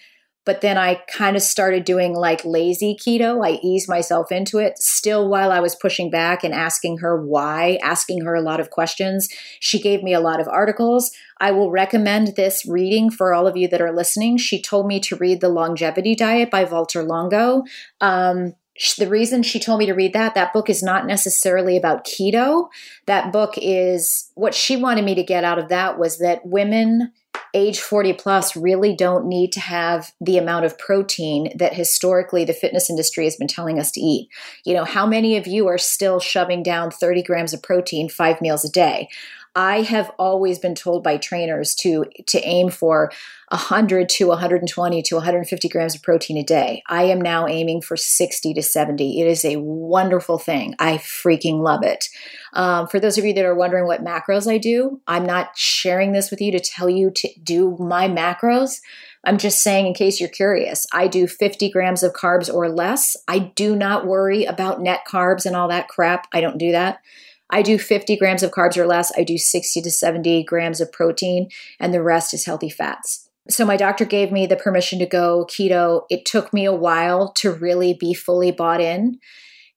but 0.46 0.60
then 0.60 0.78
I 0.78 1.02
kind 1.08 1.36
of 1.36 1.42
started 1.42 1.84
doing 1.84 2.14
like 2.14 2.44
lazy 2.44 2.96
keto. 2.98 3.44
I 3.44 3.58
eased 3.62 3.88
myself 3.88 4.30
into 4.30 4.58
it 4.58 4.78
still 4.78 5.28
while 5.28 5.50
I 5.50 5.60
was 5.60 5.74
pushing 5.74 6.08
back 6.08 6.44
and 6.44 6.54
asking 6.54 6.98
her 6.98 7.20
why, 7.20 7.78
asking 7.82 8.24
her 8.24 8.34
a 8.34 8.40
lot 8.40 8.60
of 8.60 8.70
questions. 8.70 9.28
She 9.60 9.80
gave 9.80 10.04
me 10.04 10.14
a 10.14 10.20
lot 10.20 10.40
of 10.40 10.48
articles. 10.48 11.10
I 11.40 11.50
will 11.50 11.70
recommend 11.70 12.36
this 12.36 12.64
reading 12.64 13.10
for 13.10 13.34
all 13.34 13.48
of 13.48 13.56
you 13.56 13.66
that 13.68 13.82
are 13.82 13.92
listening. 13.92 14.38
She 14.38 14.62
told 14.62 14.86
me 14.86 15.00
to 15.00 15.16
read 15.16 15.40
The 15.40 15.48
Longevity 15.48 16.14
Diet 16.14 16.50
by 16.50 16.64
Walter 16.64 17.02
Longo. 17.02 17.64
Um, 18.00 18.54
the 18.98 19.08
reason 19.08 19.42
she 19.42 19.58
told 19.58 19.78
me 19.78 19.86
to 19.86 19.94
read 19.94 20.12
that 20.12 20.34
that 20.34 20.52
book 20.52 20.68
is 20.68 20.82
not 20.82 21.06
necessarily 21.06 21.78
about 21.78 22.06
keto 22.06 22.68
that 23.06 23.32
book 23.32 23.54
is 23.56 24.30
what 24.34 24.54
she 24.54 24.76
wanted 24.76 25.04
me 25.04 25.14
to 25.14 25.22
get 25.22 25.44
out 25.44 25.58
of 25.58 25.68
that 25.70 25.98
was 25.98 26.18
that 26.18 26.44
women 26.44 27.12
age 27.56 27.80
40 27.80 28.12
plus 28.12 28.54
really 28.54 28.94
don't 28.94 29.26
need 29.26 29.50
to 29.52 29.60
have 29.60 30.12
the 30.20 30.36
amount 30.36 30.66
of 30.66 30.78
protein 30.78 31.50
that 31.56 31.72
historically 31.72 32.44
the 32.44 32.52
fitness 32.52 32.90
industry 32.90 33.24
has 33.24 33.36
been 33.36 33.48
telling 33.48 33.80
us 33.80 33.90
to 33.92 34.00
eat. 34.00 34.28
You 34.64 34.74
know, 34.74 34.84
how 34.84 35.06
many 35.06 35.38
of 35.38 35.46
you 35.46 35.66
are 35.66 35.78
still 35.78 36.20
shoving 36.20 36.62
down 36.62 36.90
30 36.90 37.22
grams 37.22 37.54
of 37.54 37.62
protein 37.62 38.10
five 38.10 38.42
meals 38.42 38.64
a 38.64 38.70
day? 38.70 39.08
I 39.56 39.80
have 39.80 40.12
always 40.18 40.58
been 40.58 40.74
told 40.74 41.02
by 41.02 41.16
trainers 41.16 41.74
to 41.76 42.04
to 42.26 42.38
aim 42.46 42.68
for 42.68 43.10
100 43.48 44.08
to 44.10 44.28
120 44.28 45.02
to 45.02 45.14
150 45.14 45.68
grams 45.68 45.94
of 45.94 46.02
protein 46.02 46.36
a 46.36 46.42
day. 46.42 46.82
I 46.88 47.04
am 47.04 47.20
now 47.20 47.46
aiming 47.46 47.80
for 47.80 47.96
60 47.96 48.52
to 48.52 48.62
70. 48.62 49.20
It 49.20 49.26
is 49.26 49.46
a 49.46 49.56
wonderful 49.56 50.38
thing. 50.38 50.74
I 50.78 50.98
freaking 50.98 51.62
love 51.62 51.82
it. 51.82 52.08
Um, 52.52 52.86
for 52.86 53.00
those 53.00 53.16
of 53.16 53.24
you 53.24 53.32
that 53.32 53.46
are 53.46 53.54
wondering 53.54 53.86
what 53.86 54.04
macros 54.04 54.50
I 54.50 54.58
do, 54.58 55.00
I'm 55.06 55.24
not 55.24 55.56
sharing 55.56 56.12
this 56.12 56.30
with 56.30 56.42
you 56.42 56.52
to 56.52 56.60
tell 56.60 56.90
you 56.90 57.10
to 57.12 57.28
do 57.42 57.76
my 57.78 58.08
macros. 58.08 58.80
I'm 59.24 59.38
just 59.38 59.62
saying, 59.62 59.86
in 59.86 59.94
case 59.94 60.20
you're 60.20 60.28
curious, 60.28 60.86
I 60.92 61.08
do 61.08 61.26
50 61.26 61.70
grams 61.70 62.02
of 62.02 62.12
carbs 62.12 62.52
or 62.52 62.68
less. 62.68 63.16
I 63.26 63.38
do 63.38 63.74
not 63.74 64.06
worry 64.06 64.44
about 64.44 64.82
net 64.82 65.00
carbs 65.08 65.46
and 65.46 65.56
all 65.56 65.68
that 65.68 65.88
crap. 65.88 66.28
I 66.32 66.40
don't 66.40 66.58
do 66.58 66.72
that. 66.72 67.00
I 67.50 67.62
do 67.62 67.78
50 67.78 68.16
grams 68.16 68.42
of 68.42 68.50
carbs 68.50 68.76
or 68.76 68.86
less. 68.86 69.12
I 69.16 69.22
do 69.22 69.38
60 69.38 69.80
to 69.82 69.90
70 69.90 70.44
grams 70.44 70.80
of 70.80 70.92
protein, 70.92 71.48
and 71.78 71.94
the 71.94 72.02
rest 72.02 72.34
is 72.34 72.44
healthy 72.44 72.70
fats. 72.70 73.28
So, 73.48 73.64
my 73.64 73.76
doctor 73.76 74.04
gave 74.04 74.32
me 74.32 74.46
the 74.46 74.56
permission 74.56 74.98
to 74.98 75.06
go 75.06 75.46
keto. 75.48 76.02
It 76.10 76.24
took 76.24 76.52
me 76.52 76.64
a 76.64 76.74
while 76.74 77.32
to 77.34 77.52
really 77.52 77.94
be 77.94 78.12
fully 78.12 78.50
bought 78.50 78.80
in. 78.80 79.20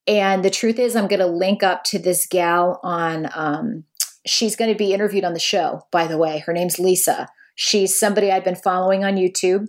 And 0.08 0.44
the 0.44 0.50
truth 0.50 0.80
is, 0.80 0.96
I'm 0.96 1.08
going 1.08 1.20
to 1.20 1.28
link 1.28 1.62
up 1.62 1.84
to 1.86 2.00
this 2.00 2.26
gal 2.26 2.80
on, 2.82 3.30
um, 3.36 3.84
she's 4.26 4.56
going 4.56 4.72
to 4.72 4.78
be 4.78 4.92
interviewed 4.92 5.24
on 5.24 5.34
the 5.34 5.40
show, 5.40 5.86
by 5.92 6.08
the 6.08 6.18
way. 6.18 6.40
Her 6.40 6.54
name's 6.54 6.80
Lisa. 6.80 7.28
She's 7.54 8.00
somebody 8.00 8.32
I've 8.32 8.44
been 8.44 8.56
following 8.56 9.04
on 9.04 9.18
YouTube. 9.18 9.68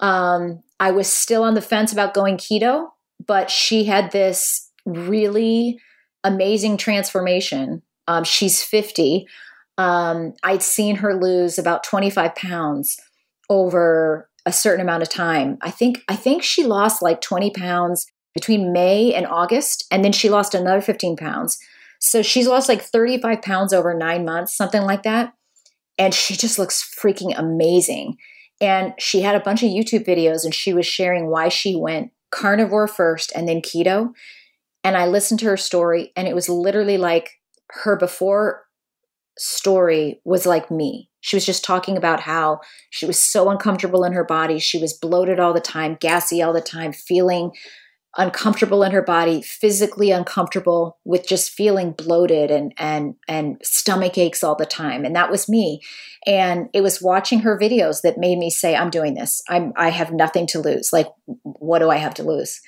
Um, 0.00 0.62
I 0.80 0.92
was 0.92 1.12
still 1.12 1.44
on 1.44 1.54
the 1.54 1.60
fence 1.60 1.92
about 1.92 2.14
going 2.14 2.38
keto, 2.38 2.88
but 3.26 3.50
she 3.50 3.84
had 3.84 4.12
this 4.12 4.70
really 4.86 5.78
amazing 6.24 6.76
transformation. 6.76 7.82
Um, 8.08 8.24
she's 8.24 8.62
50. 8.62 9.26
Um, 9.78 10.34
I'd 10.42 10.62
seen 10.62 10.96
her 10.96 11.14
lose 11.14 11.58
about 11.58 11.84
25 11.84 12.34
pounds 12.34 12.96
over 13.48 14.28
a 14.44 14.52
certain 14.52 14.80
amount 14.80 15.02
of 15.02 15.08
time. 15.08 15.58
I 15.62 15.70
think 15.70 16.02
I 16.08 16.16
think 16.16 16.42
she 16.42 16.64
lost 16.64 17.02
like 17.02 17.20
20 17.20 17.50
pounds 17.50 18.06
between 18.34 18.72
May 18.72 19.14
and 19.14 19.26
August, 19.26 19.86
and 19.90 20.04
then 20.04 20.12
she 20.12 20.30
lost 20.30 20.54
another 20.54 20.80
15 20.80 21.16
pounds. 21.16 21.58
So 22.00 22.22
she's 22.22 22.48
lost 22.48 22.68
like 22.68 22.82
35 22.82 23.42
pounds 23.42 23.72
over 23.72 23.94
nine 23.94 24.24
months, 24.24 24.56
something 24.56 24.82
like 24.82 25.04
that. 25.04 25.34
And 25.98 26.12
she 26.12 26.34
just 26.34 26.58
looks 26.58 26.82
freaking 27.00 27.38
amazing. 27.38 28.16
And 28.60 28.94
she 28.98 29.20
had 29.20 29.36
a 29.36 29.40
bunch 29.40 29.62
of 29.62 29.68
YouTube 29.68 30.04
videos 30.04 30.44
and 30.44 30.54
she 30.54 30.72
was 30.72 30.86
sharing 30.86 31.28
why 31.28 31.48
she 31.48 31.76
went 31.76 32.10
carnivore 32.30 32.88
first 32.88 33.30
and 33.36 33.46
then 33.46 33.60
keto 33.60 34.12
and 34.84 34.96
I 34.96 35.06
listened 35.06 35.40
to 35.40 35.46
her 35.46 35.56
story, 35.56 36.12
and 36.16 36.26
it 36.26 36.34
was 36.34 36.48
literally 36.48 36.98
like 36.98 37.40
her 37.70 37.96
before 37.96 38.64
story 39.38 40.20
was 40.24 40.46
like 40.46 40.70
me. 40.70 41.10
She 41.20 41.36
was 41.36 41.46
just 41.46 41.64
talking 41.64 41.96
about 41.96 42.20
how 42.20 42.60
she 42.90 43.06
was 43.06 43.22
so 43.22 43.48
uncomfortable 43.48 44.04
in 44.04 44.12
her 44.12 44.24
body. 44.24 44.58
She 44.58 44.78
was 44.78 44.92
bloated 44.92 45.38
all 45.38 45.54
the 45.54 45.60
time, 45.60 45.96
gassy 46.00 46.42
all 46.42 46.52
the 46.52 46.60
time, 46.60 46.92
feeling 46.92 47.52
uncomfortable 48.16 48.82
in 48.82 48.92
her 48.92 49.02
body, 49.02 49.40
physically 49.40 50.10
uncomfortable 50.10 50.98
with 51.04 51.26
just 51.26 51.50
feeling 51.50 51.92
bloated 51.92 52.50
and 52.50 52.74
and 52.76 53.14
and 53.26 53.56
stomach 53.62 54.18
aches 54.18 54.44
all 54.44 54.54
the 54.54 54.66
time. 54.66 55.04
And 55.04 55.16
that 55.16 55.30
was 55.30 55.48
me. 55.48 55.80
And 56.26 56.68
it 56.74 56.82
was 56.82 57.00
watching 57.00 57.40
her 57.40 57.58
videos 57.58 58.02
that 58.02 58.18
made 58.18 58.38
me 58.38 58.50
say, 58.50 58.76
I'm 58.76 58.90
doing 58.90 59.14
this. 59.14 59.42
I'm 59.48 59.72
I 59.76 59.90
have 59.90 60.12
nothing 60.12 60.46
to 60.48 60.60
lose. 60.60 60.92
Like 60.92 61.08
what 61.42 61.78
do 61.78 61.88
I 61.88 61.96
have 61.96 62.14
to 62.14 62.22
lose? 62.22 62.60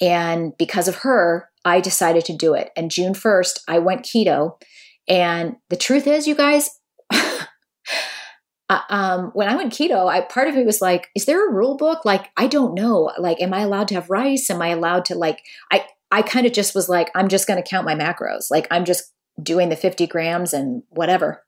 And 0.00 0.56
because 0.58 0.88
of 0.88 0.96
her, 0.96 1.48
I 1.66 1.80
decided 1.80 2.24
to 2.26 2.32
do 2.32 2.54
it. 2.54 2.70
And 2.76 2.92
June 2.92 3.12
1st, 3.12 3.58
I 3.66 3.80
went 3.80 4.04
keto. 4.04 4.62
And 5.08 5.56
the 5.68 5.76
truth 5.76 6.06
is, 6.06 6.28
you 6.28 6.36
guys, 6.36 6.70
uh, 7.12 8.80
um, 8.88 9.32
when 9.34 9.48
I 9.48 9.56
went 9.56 9.72
keto, 9.72 10.06
I 10.06 10.20
part 10.20 10.46
of 10.46 10.54
me 10.54 10.64
was 10.64 10.80
like, 10.80 11.08
is 11.16 11.26
there 11.26 11.46
a 11.46 11.52
rule 11.52 11.76
book? 11.76 12.04
Like, 12.04 12.30
I 12.36 12.46
don't 12.46 12.74
know. 12.74 13.10
Like, 13.18 13.42
am 13.42 13.52
I 13.52 13.62
allowed 13.62 13.88
to 13.88 13.94
have 13.96 14.08
rice? 14.08 14.48
Am 14.48 14.62
I 14.62 14.68
allowed 14.68 15.04
to 15.06 15.16
like? 15.16 15.40
I 15.72 15.84
I 16.12 16.22
kind 16.22 16.46
of 16.46 16.52
just 16.52 16.72
was 16.72 16.88
like, 16.88 17.10
I'm 17.16 17.26
just 17.26 17.48
going 17.48 17.60
to 17.60 17.68
count 17.68 17.84
my 17.84 17.96
macros. 17.96 18.48
Like, 18.48 18.68
I'm 18.70 18.84
just 18.84 19.12
doing 19.42 19.68
the 19.68 19.76
50 19.76 20.06
grams 20.06 20.52
and 20.52 20.84
whatever. 20.90 21.44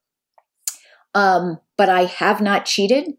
Um, 1.14 1.60
but 1.76 1.88
I 1.88 2.06
have 2.06 2.40
not 2.40 2.66
cheated 2.66 3.14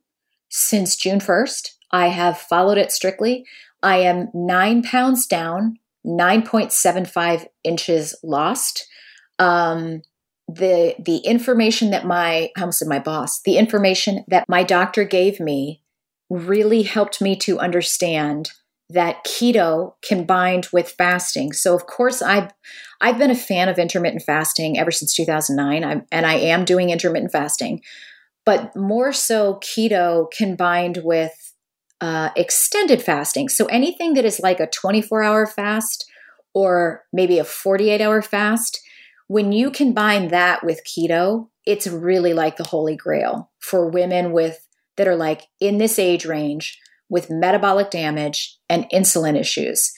since 0.50 0.98
June 0.98 1.20
1st. 1.20 1.72
I 1.92 2.08
have 2.08 2.38
followed 2.38 2.78
it 2.78 2.92
strictly. 2.92 3.46
I 3.82 4.00
am 4.00 4.30
nine 4.34 4.84
pounds 4.84 5.26
down, 5.26 5.80
9.75 6.10 7.46
inches 7.64 8.16
lost. 8.24 8.88
Um, 9.38 10.02
the 10.48 10.96
the 11.00 11.18
information 11.18 11.92
that 11.92 12.06
my 12.06 12.50
I 12.58 12.62
almost 12.62 12.80
said 12.80 12.88
my 12.88 13.00
boss, 13.00 13.42
the 13.42 13.58
information 13.58 14.26
that 14.28 14.46
my 14.50 14.64
doctor 14.64 15.04
gave 15.04 15.40
me 15.40 15.84
really 16.30 16.82
helped 16.82 17.22
me 17.22 17.36
to 17.36 17.60
understand 17.60 18.52
that 18.90 19.24
keto 19.26 19.94
combined 20.04 20.68
with 20.74 20.90
fasting. 20.90 21.54
So 21.54 21.76
of 21.76 21.86
course 21.86 22.22
I've 22.22 22.52
I've 23.00 23.20
been 23.20 23.32
a 23.32 23.36
fan 23.36 23.70
of 23.70 23.78
intermittent 23.78 24.24
fasting 24.24 24.80
ever 24.80 24.92
since 24.92 25.14
2009 25.16 25.84
I'm, 25.84 26.06
and 26.12 26.26
I 26.26 26.36
am 26.36 26.66
doing 26.66 26.90
intermittent 26.90 27.32
fasting. 27.32 27.82
But 28.46 28.76
more 28.76 29.14
so 29.14 29.60
keto 29.62 30.32
combined 30.32 31.02
with 31.04 31.49
uh, 32.02 32.30
extended 32.36 33.02
fasting. 33.02 33.50
So 33.50 33.66
anything 33.66 34.14
that 34.14 34.26
is 34.26 34.40
like 34.40 34.60
a 34.60 34.68
24 34.68 35.24
hour 35.24 35.46
fast 35.46 36.10
or 36.54 37.04
maybe 37.12 37.40
a 37.40 37.44
48 37.44 38.02
hour 38.02 38.22
fast, 38.22 38.80
when 39.28 39.52
you 39.52 39.70
combine 39.70 40.30
that 40.30 40.64
with 40.64 40.82
keto, 40.86 41.50
it's 41.66 41.88
really 41.88 42.34
like 42.34 42.58
the 42.58 42.64
holy 42.68 42.96
grail 42.96 43.52
for 43.60 43.88
women 43.88 44.32
with 44.32 44.66
that 44.98 45.08
are 45.08 45.16
like 45.16 45.44
in 45.60 45.78
this 45.78 46.00
age 46.00 46.26
range 46.26 46.80
with 47.10 47.30
metabolic 47.30 47.92
damage 47.92 48.58
and 48.70 48.90
insulin 48.92 49.40
issues. 49.40 49.92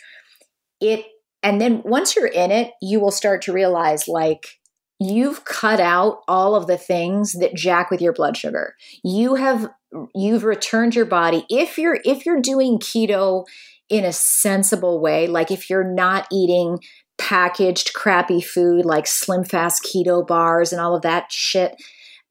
It 0.79 1.05
and 1.43 1.60
then 1.60 1.81
once 1.84 2.15
you're 2.15 2.27
in 2.27 2.51
it, 2.51 2.74
you 2.81 3.00
will 3.00 3.12
start 3.12 3.41
to 3.43 3.53
realize 3.53 4.08
like 4.08 4.60
you've 5.00 5.43
cut 5.46 5.79
out 5.79 6.20
all 6.27 6.53
of 6.53 6.67
the 6.67 6.77
things 6.77 7.34
that 7.34 7.55
jack 7.55 7.89
with 7.89 8.01
your 8.01 8.13
blood 8.13 8.38
sugar. 8.38 8.75
You 9.03 9.36
have 9.36 9.70
you've 10.15 10.43
returned 10.43 10.95
your 10.95 11.05
body 11.05 11.45
if 11.50 11.77
you're 11.77 12.00
if 12.05 12.25
you're 12.25 12.41
doing 12.41 12.79
keto 12.79 13.45
in 13.89 14.05
a 14.05 14.13
sensible 14.13 15.01
way, 15.01 15.27
like 15.27 15.51
if 15.51 15.69
you're 15.69 15.83
not 15.83 16.25
eating 16.31 16.79
packaged 17.17 17.93
crappy 17.93 18.41
food 18.41 18.86
like 18.86 19.05
slim 19.05 19.43
fast 19.43 19.83
keto 19.83 20.25
bars 20.25 20.71
and 20.71 20.81
all 20.81 20.95
of 20.95 21.01
that 21.01 21.31
shit, 21.31 21.75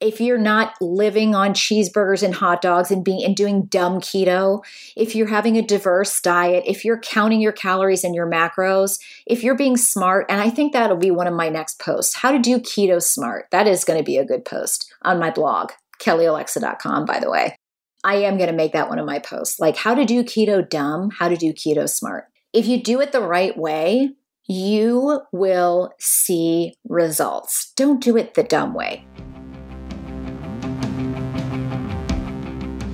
if 0.00 0.20
you're 0.20 0.38
not 0.38 0.72
living 0.80 1.34
on 1.34 1.52
cheeseburgers 1.52 2.22
and 2.22 2.34
hot 2.34 2.62
dogs 2.62 2.90
and 2.90 3.04
being 3.04 3.22
and 3.22 3.36
doing 3.36 3.66
dumb 3.66 4.00
keto, 4.00 4.64
if 4.96 5.14
you're 5.14 5.28
having 5.28 5.58
a 5.58 5.62
diverse 5.62 6.18
diet, 6.22 6.64
if 6.66 6.84
you're 6.84 6.98
counting 6.98 7.42
your 7.42 7.52
calories 7.52 8.02
and 8.02 8.14
your 8.14 8.28
macros, 8.28 8.98
if 9.26 9.44
you're 9.44 9.54
being 9.54 9.76
smart, 9.76 10.24
and 10.30 10.40
I 10.40 10.48
think 10.48 10.72
that'll 10.72 10.96
be 10.96 11.10
one 11.10 11.26
of 11.26 11.34
my 11.34 11.50
next 11.50 11.78
posts, 11.78 12.16
how 12.16 12.32
to 12.32 12.38
do 12.38 12.58
keto 12.58 13.02
smart. 13.02 13.48
That 13.50 13.66
is 13.66 13.84
going 13.84 13.98
to 13.98 14.04
be 14.04 14.16
a 14.16 14.24
good 14.24 14.46
post 14.46 14.92
on 15.02 15.18
my 15.18 15.30
blog, 15.30 15.72
kellyalexa.com, 16.00 17.04
by 17.04 17.20
the 17.20 17.30
way. 17.30 17.54
I 18.02 18.16
am 18.16 18.38
going 18.38 18.48
to 18.48 18.56
make 18.56 18.72
that 18.72 18.88
one 18.88 18.98
of 18.98 19.06
my 19.06 19.18
posts, 19.18 19.60
like 19.60 19.76
how 19.76 19.94
to 19.94 20.06
do 20.06 20.24
keto 20.24 20.66
dumb, 20.66 21.10
how 21.10 21.28
to 21.28 21.36
do 21.36 21.52
keto 21.52 21.88
smart. 21.88 22.24
If 22.52 22.66
you 22.66 22.82
do 22.82 23.00
it 23.00 23.12
the 23.12 23.20
right 23.20 23.56
way, 23.56 24.10
you 24.48 25.20
will 25.32 25.92
see 25.98 26.74
results. 26.88 27.72
Don't 27.76 28.02
do 28.02 28.16
it 28.16 28.34
the 28.34 28.42
dumb 28.42 28.74
way. 28.74 29.06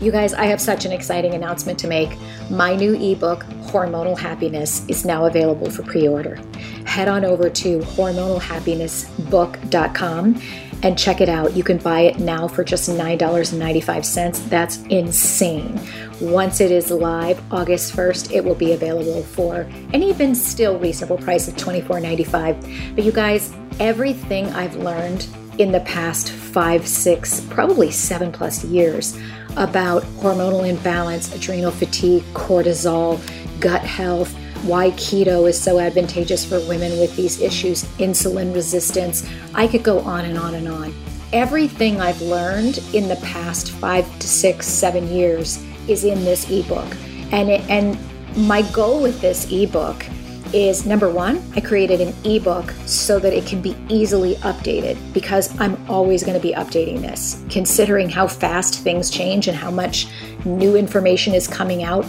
You 0.00 0.12
guys, 0.12 0.34
I 0.34 0.44
have 0.46 0.60
such 0.60 0.84
an 0.84 0.92
exciting 0.92 1.32
announcement 1.34 1.80
to 1.80 1.88
make. 1.88 2.10
My 2.50 2.76
new 2.76 2.94
ebook, 2.94 3.44
Hormonal 3.70 4.16
Happiness, 4.18 4.86
is 4.88 5.06
now 5.06 5.24
available 5.24 5.70
for 5.70 5.82
pre 5.82 6.06
order. 6.06 6.38
Head 6.84 7.08
on 7.08 7.24
over 7.24 7.48
to 7.48 7.78
hormonalhappinessbook.com 7.78 10.42
and 10.82 10.98
check 10.98 11.20
it 11.20 11.28
out. 11.28 11.54
You 11.54 11.64
can 11.64 11.78
buy 11.78 12.00
it 12.00 12.18
now 12.18 12.48
for 12.48 12.64
just 12.64 12.88
$9.95. 12.88 14.48
That's 14.48 14.78
insane. 14.84 15.80
Once 16.20 16.60
it 16.60 16.70
is 16.70 16.90
live, 16.90 17.40
August 17.52 17.94
1st, 17.94 18.32
it 18.32 18.44
will 18.44 18.54
be 18.54 18.72
available 18.72 19.22
for 19.22 19.60
an 19.92 20.02
even 20.02 20.34
still 20.34 20.78
reasonable 20.78 21.18
price 21.18 21.48
of 21.48 21.54
$24.95. 21.54 22.94
But 22.94 23.04
you 23.04 23.12
guys, 23.12 23.52
everything 23.80 24.46
I've 24.46 24.76
learned 24.76 25.26
in 25.58 25.72
the 25.72 25.80
past 25.80 26.30
five, 26.30 26.86
six, 26.86 27.40
probably 27.48 27.90
seven 27.90 28.30
plus 28.30 28.64
years 28.64 29.18
about 29.56 30.02
hormonal 30.20 30.68
imbalance, 30.68 31.34
adrenal 31.34 31.70
fatigue, 31.70 32.22
cortisol, 32.34 33.20
gut 33.60 33.82
health, 33.82 34.34
why 34.64 34.90
keto 34.92 35.48
is 35.48 35.60
so 35.60 35.78
advantageous 35.78 36.44
for 36.44 36.60
women 36.66 36.98
with 36.98 37.14
these 37.16 37.40
issues, 37.40 37.84
insulin 37.98 38.54
resistance. 38.54 39.28
I 39.54 39.66
could 39.66 39.82
go 39.82 40.00
on 40.00 40.24
and 40.24 40.38
on 40.38 40.54
and 40.54 40.68
on. 40.68 40.94
Everything 41.32 42.00
I've 42.00 42.20
learned 42.22 42.78
in 42.92 43.08
the 43.08 43.16
past 43.16 43.72
five 43.72 44.06
to 44.18 44.28
six, 44.28 44.66
seven 44.66 45.08
years 45.08 45.62
is 45.88 46.04
in 46.04 46.24
this 46.24 46.50
ebook. 46.50 46.86
And, 47.32 47.50
it, 47.50 47.60
and 47.68 47.98
my 48.36 48.62
goal 48.72 49.02
with 49.02 49.20
this 49.20 49.50
ebook 49.50 50.04
is 50.52 50.86
number 50.86 51.10
one, 51.10 51.42
I 51.54 51.60
created 51.60 52.00
an 52.00 52.14
ebook 52.24 52.70
so 52.86 53.18
that 53.18 53.32
it 53.32 53.46
can 53.46 53.60
be 53.60 53.76
easily 53.88 54.36
updated 54.36 54.96
because 55.12 55.58
I'm 55.60 55.76
always 55.90 56.22
going 56.22 56.40
to 56.40 56.40
be 56.40 56.54
updating 56.54 57.00
this. 57.00 57.42
Considering 57.50 58.08
how 58.08 58.28
fast 58.28 58.80
things 58.80 59.10
change 59.10 59.48
and 59.48 59.56
how 59.56 59.70
much 59.70 60.06
new 60.44 60.76
information 60.76 61.34
is 61.34 61.48
coming 61.48 61.82
out 61.82 62.06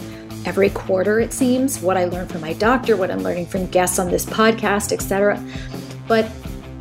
every 0.48 0.70
quarter, 0.70 1.20
it 1.20 1.30
seems, 1.30 1.78
what 1.82 1.98
I 1.98 2.06
learn 2.06 2.26
from 2.26 2.40
my 2.40 2.54
doctor, 2.54 2.96
what 2.96 3.10
I'm 3.10 3.18
learning 3.18 3.44
from 3.44 3.66
guests 3.66 3.98
on 3.98 4.10
this 4.10 4.24
podcast, 4.24 4.92
etc. 4.92 5.38
But 6.08 6.26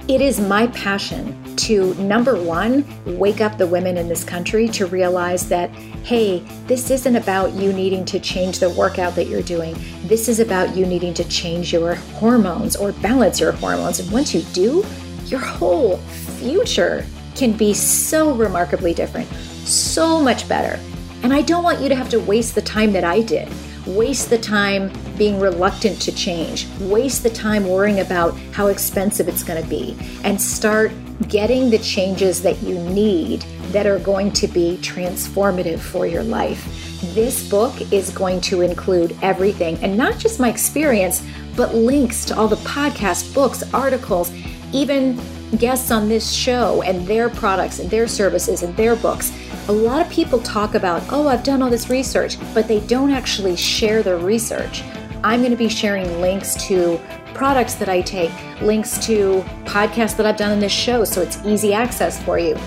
it 0.08 0.22
is 0.22 0.40
my 0.40 0.68
passion 0.68 1.44
to 1.58 1.94
number 1.96 2.42
one, 2.42 2.86
wake 3.18 3.42
up 3.42 3.58
the 3.58 3.68
women 3.68 3.98
in 3.98 4.08
this 4.08 4.24
country 4.24 4.70
to 4.70 4.86
realize 4.86 5.50
that, 5.50 5.70
hey, 6.06 6.40
this 6.68 6.90
isn't 6.90 7.18
about 7.18 7.52
you 7.56 7.74
needing 7.74 8.06
to 8.06 8.22
change 8.22 8.60
the 8.60 8.70
workout 8.70 9.16
that 9.16 9.28
you're 9.28 9.42
doing. 9.42 9.76
This 10.06 10.30
is 10.30 10.40
about 10.40 10.74
you 10.74 10.86
needing 10.86 11.14
to 11.16 11.26
change 11.26 11.74
your 11.74 11.96
hormones 11.96 12.78
or 12.78 12.94
balance 12.94 13.38
your 13.42 13.52
hormones. 13.52 14.00
And 14.00 14.10
once 14.14 14.34
you 14.34 14.44
do, 14.54 14.86
your 15.26 15.42
whole 15.42 15.98
future 16.40 17.06
can 17.36 17.52
be 17.52 17.74
so 17.74 18.34
remarkably 18.34 18.94
different, 18.94 19.28
so 19.68 20.22
much 20.22 20.48
better. 20.48 20.80
And 21.24 21.34
I 21.34 21.42
don't 21.42 21.64
want 21.64 21.82
you 21.82 21.90
to 21.90 21.96
have 21.96 22.10
to 22.10 22.20
waste 22.20 22.56
the 22.56 22.62
time 22.62 22.94
that 22.94 23.04
I 23.04 23.22
did 23.22 23.52
waste 23.88 24.30
the 24.30 24.38
time 24.38 24.92
being 25.18 25.40
reluctant 25.40 26.00
to 26.02 26.12
change, 26.12 26.68
waste 26.82 27.24
the 27.24 27.30
time 27.30 27.68
worrying 27.68 28.02
about 28.02 28.38
how 28.52 28.68
expensive 28.68 29.28
it's 29.28 29.44
going 29.44 29.62
to 29.62 29.70
be, 29.70 29.98
and 30.24 30.40
start 30.40 30.92
getting 31.28 31.70
the 31.70 31.80
changes 31.80 32.42
that 32.44 32.62
you 32.62 32.78
need 32.90 33.42
that 33.72 33.88
are 33.88 34.00
going 34.00 34.32
to 34.32 34.48
be 34.48 34.78
transformative 34.82 35.80
for 35.80 36.06
your 36.06 36.24
life. 36.24 36.66
This 37.14 37.50
book 37.50 37.74
is 37.92 38.12
going 38.12 38.42
to 38.42 38.62
include 38.62 39.18
everything, 39.22 39.78
and 39.78 39.98
not 39.98 40.18
just 40.18 40.40
my 40.40 40.50
experience, 40.50 41.26
but 41.56 41.74
links 41.74 42.26
to 42.26 42.38
all 42.38 42.48
the 42.48 42.58
podcasts, 42.58 43.34
books, 43.34 43.64
articles, 43.74 44.32
even 44.74 45.20
guests 45.58 45.92
on 45.92 46.10
this 46.10 46.32
show 46.32 46.82
and 46.82 47.08
their 47.08 47.30
products 47.30 47.80
and 47.80 47.90
their 47.90 48.08
services 48.08 48.64
and 48.64 48.76
their 48.76 48.98
books. 48.98 49.32
A 49.70 49.74
lot 49.74 50.00
of 50.00 50.10
people 50.10 50.40
talk 50.40 50.76
about, 50.76 51.04
oh, 51.12 51.28
I've 51.28 51.44
done 51.44 51.62
all 51.62 51.70
this 51.70 51.90
research, 51.90 52.38
but 52.54 52.70
they 52.70 52.80
don't 52.82 53.12
actually 53.12 53.58
share 53.58 54.02
their 54.02 54.16
research. 54.16 54.82
I'm 55.26 55.42
going 55.42 55.52
to 55.52 55.58
be 55.58 55.68
sharing 55.68 56.22
links 56.22 56.56
to 56.68 56.98
products 57.34 57.76
that 57.76 57.90
I 57.90 58.00
take, 58.00 58.32
links 58.62 58.98
to 59.08 59.44
podcasts 59.66 60.16
that 60.16 60.26
I've 60.26 60.38
done 60.38 60.54
in 60.54 60.62
this 60.62 60.72
show, 60.72 61.04
so 61.04 61.22
it's 61.22 61.44
easy 61.44 61.74
access 61.74 62.24
for 62.24 62.40
you, 62.40 62.58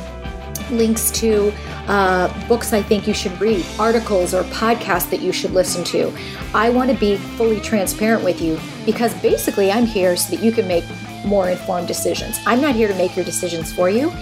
links 0.71 1.11
to 1.13 1.55
uh, 1.89 2.49
books 2.49 2.75
I 2.75 2.83
think 2.83 3.09
you 3.09 3.15
should 3.15 3.41
read, 3.41 3.65
articles 3.79 4.35
or 4.35 4.43
podcasts 4.45 5.09
that 5.09 5.21
you 5.21 5.33
should 5.33 5.53
listen 5.53 5.83
to. 5.85 6.13
I 6.53 6.69
want 6.69 6.91
to 6.91 6.97
be 6.99 7.17
fully 7.17 7.61
transparent 7.61 8.23
with 8.23 8.43
you 8.43 8.61
because 8.85 9.15
basically 9.23 9.73
I'm 9.73 9.87
here 9.87 10.17
so 10.17 10.37
that 10.37 10.45
you 10.45 10.53
can 10.53 10.69
make 10.69 10.85
more 11.25 11.49
informed 11.49 11.89
decisions. 11.89 12.39
I'm 12.45 12.61
not 12.61 12.75
here 12.75 12.89
to 12.89 12.95
make 12.95 13.17
your 13.17 13.25
decisions 13.25 13.73
for 13.73 13.89
you, 13.89 14.13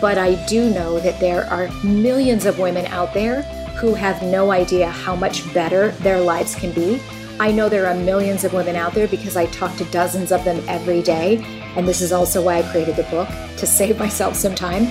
but 0.00 0.18
I 0.18 0.34
do 0.46 0.70
know 0.70 0.98
that 1.00 1.18
there 1.20 1.44
are 1.50 1.68
millions 1.82 2.46
of 2.46 2.58
women 2.58 2.86
out 2.86 3.12
there 3.14 3.42
who 3.78 3.94
have 3.94 4.22
no 4.22 4.50
idea 4.50 4.90
how 4.90 5.14
much 5.16 5.52
better 5.52 5.90
their 6.02 6.20
lives 6.20 6.54
can 6.54 6.72
be. 6.72 7.02
I 7.40 7.50
know 7.50 7.68
there 7.68 7.86
are 7.86 7.94
millions 7.94 8.44
of 8.44 8.52
women 8.52 8.76
out 8.76 8.94
there 8.94 9.08
because 9.08 9.36
I 9.36 9.46
talk 9.46 9.76
to 9.76 9.84
dozens 9.86 10.30
of 10.32 10.44
them 10.44 10.62
every 10.68 11.02
day. 11.02 11.42
And 11.76 11.88
this 11.88 12.00
is 12.00 12.12
also 12.12 12.40
why 12.42 12.58
I 12.58 12.62
created 12.70 12.94
the 12.96 13.02
book 13.04 13.28
to 13.56 13.66
save 13.66 13.98
myself 13.98 14.36
some 14.36 14.54
time. 14.54 14.88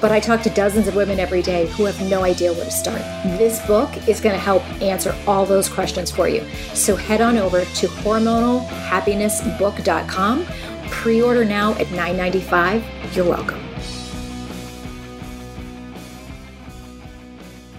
But 0.00 0.10
I 0.10 0.18
talk 0.18 0.42
to 0.42 0.50
dozens 0.50 0.88
of 0.88 0.96
women 0.96 1.20
every 1.20 1.42
day 1.42 1.68
who 1.68 1.84
have 1.84 2.00
no 2.10 2.24
idea 2.24 2.52
where 2.52 2.64
to 2.64 2.70
start. 2.70 3.02
This 3.38 3.64
book 3.66 3.88
is 4.08 4.20
going 4.20 4.34
to 4.34 4.40
help 4.40 4.64
answer 4.82 5.14
all 5.28 5.46
those 5.46 5.68
questions 5.68 6.10
for 6.10 6.28
you. 6.28 6.44
So 6.74 6.96
head 6.96 7.20
on 7.20 7.38
over 7.38 7.60
to 7.60 7.86
hormonalhappinessbook.com 7.86 10.46
Pre-order 10.92 11.44
now 11.44 11.72
at 11.72 11.88
$9.95. 11.88 13.16
You're 13.16 13.24
welcome. 13.24 13.71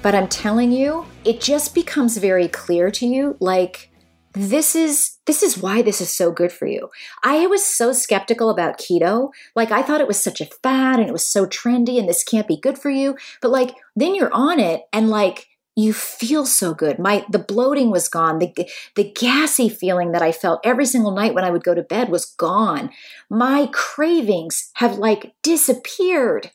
But 0.03 0.15
I'm 0.15 0.27
telling 0.27 0.73
you, 0.73 1.05
it 1.23 1.39
just 1.39 1.73
becomes 1.73 2.17
very 2.17 2.49
clear 2.49 2.91
to 2.91 3.07
you 3.07 3.37
like 3.39 3.89
this 4.33 4.75
is 4.75 5.17
this 5.27 5.41
is 5.41 5.57
why 5.57 5.81
this 5.81 6.01
is 6.01 6.11
so 6.11 6.29
good 6.29 6.51
for 6.51 6.65
you. 6.67 6.89
I 7.23 7.47
was 7.47 7.65
so 7.65 7.93
skeptical 7.93 8.49
about 8.49 8.77
keto. 8.77 9.29
Like 9.55 9.71
I 9.71 9.81
thought 9.81 10.01
it 10.01 10.07
was 10.07 10.19
such 10.19 10.41
a 10.41 10.45
fad 10.61 10.99
and 10.99 11.07
it 11.07 11.13
was 11.13 11.25
so 11.25 11.45
trendy 11.45 11.97
and 11.97 12.09
this 12.09 12.25
can't 12.25 12.49
be 12.49 12.59
good 12.59 12.77
for 12.77 12.89
you. 12.89 13.15
But 13.41 13.51
like 13.51 13.75
then 13.95 14.13
you're 14.13 14.33
on 14.33 14.59
it 14.59 14.81
and 14.91 15.09
like 15.09 15.47
you 15.77 15.93
feel 15.93 16.45
so 16.45 16.73
good. 16.73 16.99
My 16.99 17.25
the 17.29 17.39
bloating 17.39 17.89
was 17.89 18.09
gone. 18.09 18.39
The 18.39 18.69
the 18.95 19.09
gassy 19.09 19.69
feeling 19.69 20.11
that 20.11 20.21
I 20.21 20.33
felt 20.33 20.59
every 20.65 20.85
single 20.85 21.11
night 21.11 21.33
when 21.33 21.45
I 21.45 21.49
would 21.49 21.63
go 21.63 21.73
to 21.73 21.81
bed 21.81 22.09
was 22.09 22.25
gone. 22.25 22.89
My 23.29 23.69
cravings 23.71 24.69
have 24.73 24.97
like 24.97 25.33
disappeared. 25.43 26.51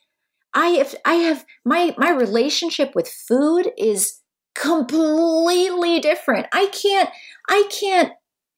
I 0.55 0.69
have 0.69 0.95
I 1.05 1.15
have 1.15 1.45
my 1.65 1.95
my 1.99 2.11
relationship 2.11 2.95
with 2.95 3.09
food 3.09 3.71
is 3.77 4.21
completely 4.55 6.01
different. 6.01 6.47
I 6.53 6.67
can't 6.67 7.11
I 7.49 7.69
can't 7.71 8.13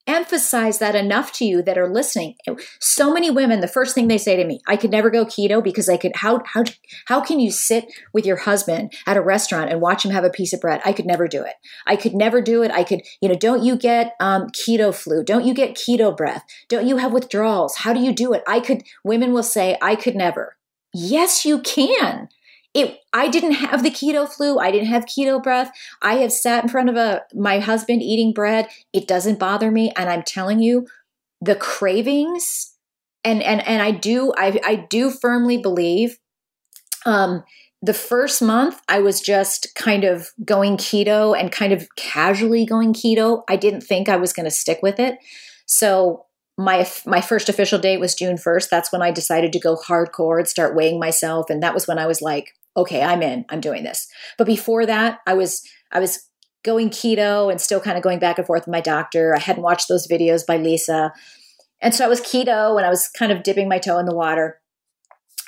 emphasize 0.07 0.79
that 0.79 0.97
enough 0.97 1.31
to 1.31 1.45
you 1.45 1.63
that 1.63 1.79
are 1.79 1.89
listening. 1.89 2.35
So 2.81 3.13
many 3.13 3.31
women, 3.31 3.61
the 3.61 3.69
first 3.69 3.95
thing 3.95 4.09
they 4.09 4.19
say 4.19 4.37
to 4.37 4.45
me, 4.45 4.61
I 4.67 4.77
could 4.77 4.91
never 4.91 5.11
go 5.11 5.25
keto 5.25 5.63
because 5.63 5.89
I 5.89 5.97
could 5.97 6.17
how 6.17 6.43
how 6.47 6.65
how 7.07 7.21
can 7.21 7.39
you 7.39 7.51
sit 7.51 7.87
with 8.13 8.27
your 8.27 8.39
husband 8.39 8.93
at 9.07 9.17
a 9.17 9.21
restaurant 9.21 9.71
and 9.71 9.81
watch 9.81 10.05
him 10.05 10.11
have 10.11 10.25
a 10.25 10.31
piece 10.31 10.53
of 10.53 10.61
bread? 10.61 10.81
I 10.85 10.93
could 10.93 11.07
never 11.07 11.29
do 11.29 11.43
it. 11.43 11.55
I 11.87 11.97
could 11.97 12.15
never 12.15 12.41
do 12.41 12.63
it. 12.63 12.71
I 12.73 12.83
could, 12.83 13.03
you 13.21 13.29
know, 13.29 13.37
don't 13.37 13.63
you 13.63 13.77
get 13.77 14.15
um, 14.21 14.49
keto 14.49 14.95
flu? 14.95 15.23
Don't 15.23 15.45
you 15.45 15.55
get 15.55 15.77
keto 15.77 16.17
breath? 16.17 16.45
Don't 16.69 16.89
you 16.89 16.97
have 16.97 17.13
withdrawals? 17.13 17.77
How 17.77 17.93
do 17.93 18.01
you 18.01 18.13
do 18.13 18.33
it? 18.33 18.43
I 18.49 18.61
could 18.61 18.83
women 19.05 19.33
will 19.33 19.43
say, 19.43 19.77
I 19.81 19.95
could 19.97 20.17
never. 20.17 20.57
Yes, 20.93 21.45
you 21.45 21.61
can. 21.61 22.29
It 22.73 22.99
i 23.13 23.29
didn't 23.29 23.53
have 23.53 23.83
the 23.83 23.91
keto 23.91 24.29
flu. 24.29 24.59
I 24.59 24.71
didn't 24.71 24.89
have 24.89 25.05
keto 25.05 25.43
breath. 25.43 25.73
I 26.03 26.15
have 26.17 26.33
sat 26.33 26.63
in 26.63 26.71
front 26.71 26.89
of 26.89 26.97
a 26.97 27.23
my 27.35 27.59
husband 27.59 28.03
eating 28.03 28.33
bread. 28.33 28.69
It 28.93 29.09
doesn't 29.09 29.39
bother 29.41 29.71
me 29.71 29.93
and 29.97 30.09
i'm 30.09 30.23
telling 30.23 30.61
you 30.61 30.87
the 31.41 31.57
cravings 31.57 32.75
and 33.25 33.43
and 33.43 33.67
and 33.67 33.83
i 33.83 33.91
do 33.91 34.33
i 34.37 34.59
i 34.65 34.75
do 34.77 35.11
firmly 35.11 35.57
believe 35.59 36.19
um 37.07 37.43
the 37.83 37.95
first 37.95 38.43
month 38.43 38.81
i 38.89 38.99
was 39.01 39.21
just 39.21 39.75
kind 39.75 40.05
of 40.05 40.31
going 40.45 40.77
keto 40.77 41.39
and 41.39 41.51
kind 41.51 41.73
of 41.73 41.89
casually 41.97 42.65
going 42.67 42.93
keto. 42.93 43.43
I 43.49 43.57
didn't 43.57 43.83
think 43.83 44.09
i 44.09 44.17
was 44.17 44.33
going 44.33 44.45
to 44.45 44.51
stick 44.51 44.81
with 44.83 45.01
it. 45.01 45.19
So 45.67 46.27
my 46.61 46.89
my 47.07 47.21
first 47.21 47.49
official 47.49 47.79
date 47.79 48.01
was 48.01 48.15
June 48.15 48.37
1st. 48.37 48.69
That's 48.69 48.93
when 48.93 49.03
I 49.03 49.11
decided 49.11 49.53
to 49.53 49.61
go 49.61 49.77
hardcore 49.77 50.39
and 50.39 50.49
start 50.49 50.75
weighing 50.75 51.01
myself 51.01 51.51
and 51.51 51.63
that 51.63 51.75
was 51.75 51.89
when 51.89 51.99
I 51.99 52.07
was 52.07 52.21
like, 52.21 52.55
okay, 52.77 53.03
I'm 53.03 53.23
in. 53.23 53.45
I'm 53.49 53.61
doing 53.61 53.83
this. 53.83 54.09
But 54.39 54.47
before 54.47 54.87
that, 54.87 55.21
I 55.27 55.35
was 55.35 55.67
I 55.93 56.01
was 56.01 56.27
going 56.63 56.91
keto 56.91 57.51
and 57.51 57.61
still 57.61 57.81
kind 57.81 57.97
of 57.97 58.03
going 58.03 58.19
back 58.19 58.39
and 58.39 58.47
forth 58.47 58.63
with 58.63 58.73
my 58.73 58.81
doctor. 58.81 59.35
I 59.35 59.41
hadn't 59.41 59.63
watched 59.63 59.89
those 59.89 60.07
videos 60.07 60.47
by 60.47 60.59
Lisa. 60.59 61.13
And 61.81 61.95
so 61.95 62.05
I 62.05 62.09
was 62.09 62.21
keto 62.21 62.77
and 62.77 62.85
I 62.85 62.91
was 62.91 63.09
kind 63.09 63.33
of 63.33 63.43
dipping 63.43 63.69
my 63.69 63.79
toe 63.79 63.99
in 63.99 64.07
the 64.07 64.15
water. 64.15 64.61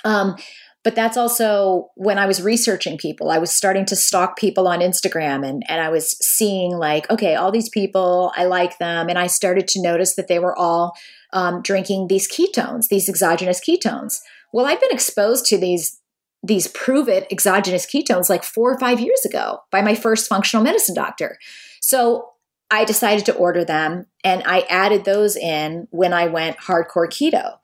Um, 0.05 0.37
but 0.85 0.97
that's 0.97 1.17
also 1.17 1.91
when 1.95 2.19
I 2.19 2.27
was 2.27 2.43
researching 2.43 2.99
people. 2.99 3.31
I 3.31 3.39
was 3.39 3.53
starting 3.53 3.85
to 3.87 3.97
stalk 3.97 4.37
people 4.37 4.67
on 4.67 4.81
Instagram 4.81 5.47
and, 5.47 5.63
and 5.69 5.81
I 5.81 5.89
was 5.91 6.17
seeing, 6.25 6.73
like, 6.73 7.09
okay, 7.11 7.37
all 7.37 7.53
these 7.53 7.69
people, 7.69 8.33
I 8.37 8.45
like 8.45 8.79
them. 8.79 9.09
And 9.09 9.19
I 9.19 9.29
started 9.29 9.69
to 9.69 9.83
notice 9.83 10.17
that 10.17 10.29
they 10.29 10.39
were 10.39 10.59
all 10.59 10.97
um, 11.33 11.63
drinking 11.63 12.09
these 12.09 12.29
ketones, 12.29 12.89
these 12.89 13.09
exogenous 13.09 13.61
ketones. 13.61 14.21
Well, 14.53 14.67
I've 14.67 14.81
been 14.81 14.91
exposed 14.91 15.47
to 15.47 15.59
these 15.59 15.99
these 16.45 16.67
Pruvit 16.67 17.27
exogenous 17.31 17.87
ketones 17.87 18.29
like 18.29 18.43
four 18.43 18.73
or 18.73 18.79
five 18.81 18.99
years 18.99 19.25
ago 19.25 19.61
by 19.71 19.81
my 19.81 19.95
first 19.95 20.29
functional 20.29 20.65
medicine 20.65 20.95
doctor. 20.95 21.39
So 21.81 22.31
I 22.69 22.85
decided 22.85 23.25
to 23.27 23.35
order 23.35 23.65
them 23.65 24.07
and 24.25 24.43
I 24.45 24.63
added 24.63 25.05
those 25.05 25.37
in 25.37 25.87
when 25.91 26.13
I 26.13 26.27
went 26.27 26.57
hardcore 26.57 27.07
keto. 27.07 27.59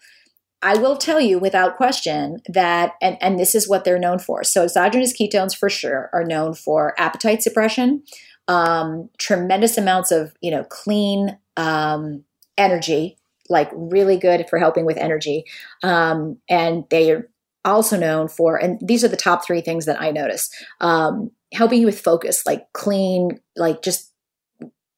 I 0.61 0.77
will 0.77 0.97
tell 0.97 1.21
you 1.21 1.39
without 1.39 1.77
question 1.77 2.39
that, 2.49 2.95
and, 3.01 3.17
and 3.21 3.39
this 3.39 3.55
is 3.55 3.69
what 3.69 3.85
they're 3.85 3.99
known 3.99 4.19
for. 4.19 4.43
So, 4.43 4.65
exogenous 4.65 5.17
ketones 5.17 5.57
for 5.57 5.71
sure 5.71 6.11
are 6.13 6.25
known 6.25 6.55
for 6.55 6.95
appetite 6.99 7.43
suppression, 7.43 8.03
um, 8.49 9.09
tremendous 9.19 9.79
amounts 9.79 10.11
of, 10.11 10.35
you 10.41 10.51
know, 10.51 10.65
clean 10.65 11.39
um, 11.57 12.25
energy, 12.57 13.19
like 13.49 13.71
really 13.73 14.17
good 14.17 14.47
for 14.51 14.59
helping 14.59 14.85
with 14.85 14.97
energy. 14.97 15.45
Um, 15.83 16.39
and 16.49 16.85
they 16.91 17.13
are 17.13 17.31
also 17.65 17.97
known 17.97 18.29
for, 18.29 18.57
and 18.57 18.81
these 18.83 19.05
are 19.05 19.09
the 19.09 19.17
top 19.17 19.45
three 19.45 19.61
things 19.61 19.87
that 19.87 20.01
I 20.01 20.11
notice 20.11 20.51
um, 20.81 21.31
helping 21.53 21.81
you 21.81 21.87
with 21.87 22.01
focus, 22.01 22.45
like 22.47 22.73
clean, 22.73 23.41
like 23.57 23.83
just 23.83 24.13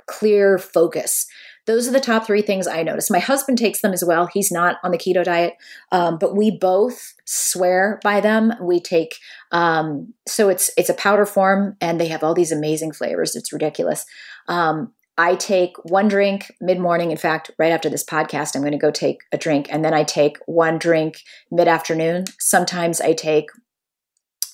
clear 0.06 0.58
focus. 0.58 1.26
Those 1.70 1.86
are 1.86 1.92
the 1.92 2.00
top 2.00 2.26
three 2.26 2.42
things 2.42 2.66
I 2.66 2.82
notice. 2.82 3.12
My 3.12 3.20
husband 3.20 3.56
takes 3.56 3.80
them 3.80 3.92
as 3.92 4.04
well. 4.04 4.26
He's 4.26 4.50
not 4.50 4.78
on 4.82 4.90
the 4.90 4.98
keto 4.98 5.22
diet, 5.22 5.54
um, 5.92 6.18
but 6.18 6.34
we 6.34 6.50
both 6.50 7.14
swear 7.26 8.00
by 8.02 8.20
them. 8.20 8.52
We 8.60 8.80
take 8.80 9.14
um, 9.52 10.12
so 10.26 10.48
it's 10.48 10.72
it's 10.76 10.88
a 10.88 10.94
powder 10.94 11.24
form, 11.24 11.76
and 11.80 12.00
they 12.00 12.08
have 12.08 12.24
all 12.24 12.34
these 12.34 12.50
amazing 12.50 12.90
flavors. 12.90 13.36
It's 13.36 13.52
ridiculous. 13.52 14.04
Um, 14.48 14.92
I 15.16 15.36
take 15.36 15.76
one 15.84 16.08
drink 16.08 16.52
mid 16.60 16.80
morning. 16.80 17.12
In 17.12 17.16
fact, 17.16 17.52
right 17.56 17.70
after 17.70 17.88
this 17.88 18.04
podcast, 18.04 18.56
I'm 18.56 18.62
going 18.62 18.72
to 18.72 18.78
go 18.78 18.90
take 18.90 19.20
a 19.30 19.38
drink, 19.38 19.68
and 19.70 19.84
then 19.84 19.94
I 19.94 20.02
take 20.02 20.38
one 20.46 20.76
drink 20.76 21.20
mid 21.52 21.68
afternoon. 21.68 22.24
Sometimes 22.40 23.00
I 23.00 23.12
take 23.12 23.46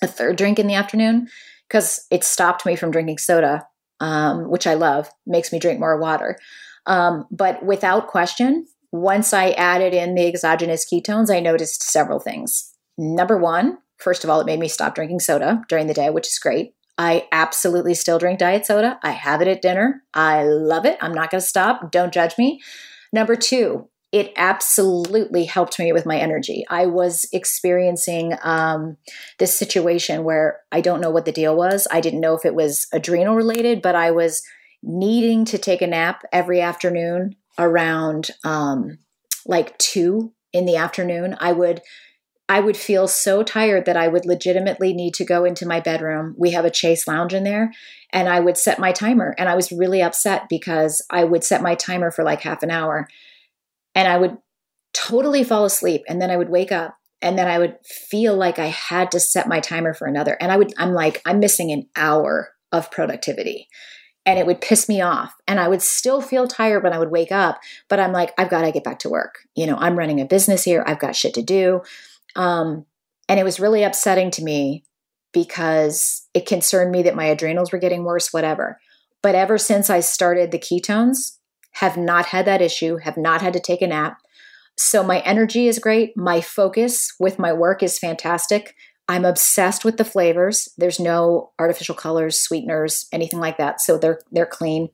a 0.02 0.06
third 0.06 0.36
drink 0.36 0.58
in 0.58 0.66
the 0.66 0.74
afternoon 0.74 1.28
because 1.66 2.04
it 2.10 2.24
stopped 2.24 2.66
me 2.66 2.76
from 2.76 2.90
drinking 2.90 3.16
soda, 3.16 3.66
um, 4.00 4.50
which 4.50 4.66
I 4.66 4.74
love. 4.74 5.08
Makes 5.26 5.50
me 5.50 5.58
drink 5.58 5.80
more 5.80 5.98
water. 5.98 6.36
Um, 6.86 7.26
but 7.30 7.64
without 7.64 8.06
question, 8.08 8.66
once 8.92 9.32
I 9.32 9.50
added 9.50 9.92
in 9.92 10.14
the 10.14 10.26
exogenous 10.26 10.86
ketones, 10.90 11.34
I 11.34 11.40
noticed 11.40 11.82
several 11.82 12.20
things. 12.20 12.72
Number 12.96 13.36
one, 13.36 13.78
first 13.98 14.24
of 14.24 14.30
all, 14.30 14.40
it 14.40 14.46
made 14.46 14.60
me 14.60 14.68
stop 14.68 14.94
drinking 14.94 15.20
soda 15.20 15.62
during 15.68 15.86
the 15.86 15.94
day, 15.94 16.10
which 16.10 16.26
is 16.26 16.38
great. 16.38 16.74
I 16.98 17.26
absolutely 17.30 17.94
still 17.94 18.18
drink 18.18 18.38
diet 18.38 18.64
soda. 18.64 18.98
I 19.02 19.10
have 19.10 19.42
it 19.42 19.48
at 19.48 19.60
dinner. 19.60 20.02
I 20.14 20.44
love 20.44 20.86
it. 20.86 20.96
I'm 21.02 21.12
not 21.12 21.30
going 21.30 21.42
to 21.42 21.46
stop. 21.46 21.92
Don't 21.92 22.14
judge 22.14 22.38
me. 22.38 22.62
Number 23.12 23.36
two, 23.36 23.88
it 24.12 24.32
absolutely 24.36 25.44
helped 25.44 25.78
me 25.78 25.92
with 25.92 26.06
my 26.06 26.16
energy. 26.16 26.64
I 26.70 26.86
was 26.86 27.26
experiencing 27.32 28.34
um, 28.42 28.96
this 29.38 29.54
situation 29.54 30.24
where 30.24 30.60
I 30.72 30.80
don't 30.80 31.02
know 31.02 31.10
what 31.10 31.26
the 31.26 31.32
deal 31.32 31.54
was. 31.54 31.86
I 31.90 32.00
didn't 32.00 32.20
know 32.20 32.34
if 32.34 32.46
it 32.46 32.54
was 32.54 32.86
adrenal 32.92 33.34
related, 33.34 33.82
but 33.82 33.94
I 33.94 34.10
was 34.12 34.42
needing 34.86 35.44
to 35.44 35.58
take 35.58 35.82
a 35.82 35.86
nap 35.86 36.22
every 36.32 36.60
afternoon 36.60 37.34
around 37.58 38.30
um, 38.44 38.98
like 39.44 39.76
two 39.78 40.32
in 40.52 40.64
the 40.64 40.76
afternoon. 40.76 41.36
I 41.38 41.52
would 41.52 41.82
I 42.48 42.60
would 42.60 42.76
feel 42.76 43.08
so 43.08 43.42
tired 43.42 43.86
that 43.86 43.96
I 43.96 44.06
would 44.06 44.24
legitimately 44.24 44.94
need 44.94 45.14
to 45.14 45.24
go 45.24 45.44
into 45.44 45.66
my 45.66 45.80
bedroom. 45.80 46.36
We 46.38 46.52
have 46.52 46.64
a 46.64 46.70
Chase 46.70 47.08
lounge 47.08 47.34
in 47.34 47.42
there, 47.42 47.72
and 48.12 48.28
I 48.28 48.38
would 48.38 48.56
set 48.56 48.78
my 48.78 48.92
timer. 48.92 49.34
And 49.36 49.48
I 49.48 49.56
was 49.56 49.72
really 49.72 50.00
upset 50.00 50.44
because 50.48 51.04
I 51.10 51.24
would 51.24 51.42
set 51.42 51.60
my 51.60 51.74
timer 51.74 52.12
for 52.12 52.22
like 52.22 52.42
half 52.42 52.62
an 52.62 52.70
hour 52.70 53.08
and 53.96 54.06
I 54.06 54.16
would 54.18 54.38
totally 54.92 55.42
fall 55.42 55.64
asleep. 55.64 56.02
And 56.08 56.22
then 56.22 56.30
I 56.30 56.36
would 56.36 56.50
wake 56.50 56.70
up 56.70 56.96
and 57.20 57.36
then 57.36 57.48
I 57.48 57.58
would 57.58 57.78
feel 57.84 58.36
like 58.36 58.60
I 58.60 58.66
had 58.66 59.10
to 59.10 59.20
set 59.20 59.48
my 59.48 59.58
timer 59.58 59.92
for 59.92 60.06
another. 60.06 60.36
And 60.40 60.52
I 60.52 60.56
would, 60.56 60.72
I'm 60.78 60.92
like, 60.92 61.20
I'm 61.26 61.40
missing 61.40 61.72
an 61.72 61.88
hour 61.96 62.50
of 62.70 62.90
productivity 62.90 63.68
and 64.26 64.38
it 64.38 64.46
would 64.46 64.60
piss 64.60 64.88
me 64.88 65.00
off. 65.00 65.34
And 65.46 65.60
I 65.60 65.68
would 65.68 65.80
still 65.80 66.20
feel 66.20 66.48
tired 66.48 66.82
when 66.82 66.92
I 66.92 66.98
would 66.98 67.12
wake 67.12 67.32
up, 67.32 67.60
but 67.88 68.00
I'm 68.00 68.12
like, 68.12 68.34
I've 68.36 68.50
got 68.50 68.62
to 68.62 68.72
get 68.72 68.84
back 68.84 68.98
to 69.00 69.08
work. 69.08 69.38
You 69.54 69.66
know, 69.66 69.76
I'm 69.76 69.96
running 69.96 70.20
a 70.20 70.26
business 70.26 70.64
here, 70.64 70.84
I've 70.86 70.98
got 70.98 71.16
shit 71.16 71.32
to 71.34 71.42
do. 71.42 71.82
Um, 72.34 72.84
and 73.28 73.40
it 73.40 73.44
was 73.44 73.60
really 73.60 73.84
upsetting 73.84 74.30
to 74.32 74.44
me 74.44 74.84
because 75.32 76.26
it 76.34 76.46
concerned 76.46 76.90
me 76.90 77.02
that 77.04 77.16
my 77.16 77.24
adrenals 77.24 77.72
were 77.72 77.78
getting 77.78 78.04
worse, 78.04 78.32
whatever. 78.32 78.78
But 79.22 79.34
ever 79.34 79.58
since 79.58 79.88
I 79.88 80.00
started 80.00 80.50
the 80.50 80.58
ketones, 80.58 81.38
have 81.72 81.96
not 81.96 82.26
had 82.26 82.46
that 82.46 82.62
issue, 82.62 82.96
have 82.96 83.16
not 83.16 83.42
had 83.42 83.52
to 83.52 83.60
take 83.60 83.82
a 83.82 83.86
nap. 83.86 84.18
So 84.76 85.02
my 85.02 85.20
energy 85.20 85.68
is 85.68 85.78
great. 85.78 86.16
My 86.16 86.40
focus 86.40 87.14
with 87.18 87.38
my 87.38 87.52
work 87.52 87.82
is 87.82 87.98
fantastic. 87.98 88.74
I'm 89.08 89.24
obsessed 89.24 89.84
with 89.84 89.98
the 89.98 90.04
flavors. 90.04 90.68
There's 90.76 90.98
no 90.98 91.52
artificial 91.58 91.94
colors, 91.94 92.40
sweeteners, 92.40 93.06
anything 93.12 93.38
like 93.38 93.58
that. 93.58 93.80
So 93.80 93.98
they're 93.98 94.20
they're 94.32 94.46
clean. 94.46 94.90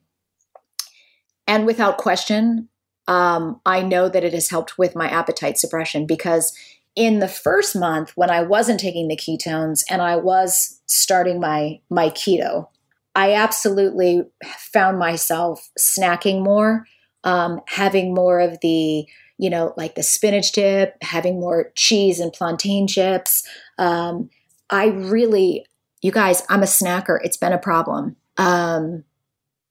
And 1.46 1.66
without 1.66 1.98
question, 1.98 2.68
um, 3.08 3.60
I 3.66 3.82
know 3.82 4.08
that 4.08 4.24
it 4.24 4.32
has 4.32 4.48
helped 4.48 4.78
with 4.78 4.94
my 4.94 5.08
appetite 5.08 5.58
suppression 5.58 6.06
because 6.06 6.56
in 6.94 7.18
the 7.20 7.28
first 7.28 7.74
month 7.74 8.12
when 8.14 8.30
I 8.30 8.42
wasn't 8.42 8.80
taking 8.80 9.08
the 9.08 9.16
ketones 9.16 9.82
and 9.88 10.02
I 10.02 10.16
was 10.16 10.80
starting 10.86 11.40
my 11.40 11.80
my 11.88 12.10
keto, 12.10 12.68
I 13.14 13.32
absolutely 13.32 14.22
found 14.58 14.98
myself 14.98 15.70
snacking 15.78 16.42
more, 16.42 16.86
um, 17.24 17.60
having 17.66 18.14
more 18.14 18.40
of 18.40 18.60
the 18.60 19.06
you 19.38 19.50
know, 19.50 19.74
like 19.76 19.96
the 19.96 20.04
spinach 20.04 20.52
dip, 20.52 20.96
having 21.02 21.40
more 21.40 21.72
cheese 21.74 22.20
and 22.20 22.32
plantain 22.32 22.86
chips. 22.86 23.42
Um, 23.82 24.30
I 24.70 24.86
really, 24.86 25.66
you 26.02 26.12
guys, 26.12 26.44
I'm 26.48 26.62
a 26.62 26.66
snacker. 26.66 27.18
It's 27.22 27.36
been 27.36 27.52
a 27.52 27.58
problem. 27.58 28.14
Um, 28.36 29.02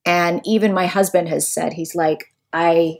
and 0.06 0.41
even 0.45 0.74
my 0.74 0.86
husband 0.86 1.30
has 1.30 1.47
said, 1.47 1.74
he's 1.74 1.95
like, 1.95 2.34
I, 2.52 2.97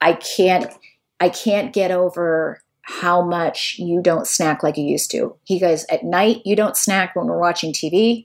I 0.00 0.14
can't, 0.14 0.72
I 1.20 1.28
can't 1.28 1.74
get 1.74 1.90
over 1.90 2.62
how 2.80 3.20
much 3.20 3.76
you 3.78 4.00
don't 4.00 4.26
snack 4.26 4.62
like 4.62 4.78
you 4.78 4.84
used 4.84 5.10
to. 5.10 5.36
He 5.44 5.60
goes, 5.60 5.84
at 5.90 6.02
night, 6.02 6.40
you 6.46 6.56
don't 6.56 6.76
snack 6.76 7.14
when 7.14 7.26
we're 7.26 7.38
watching 7.38 7.74
TV. 7.74 8.24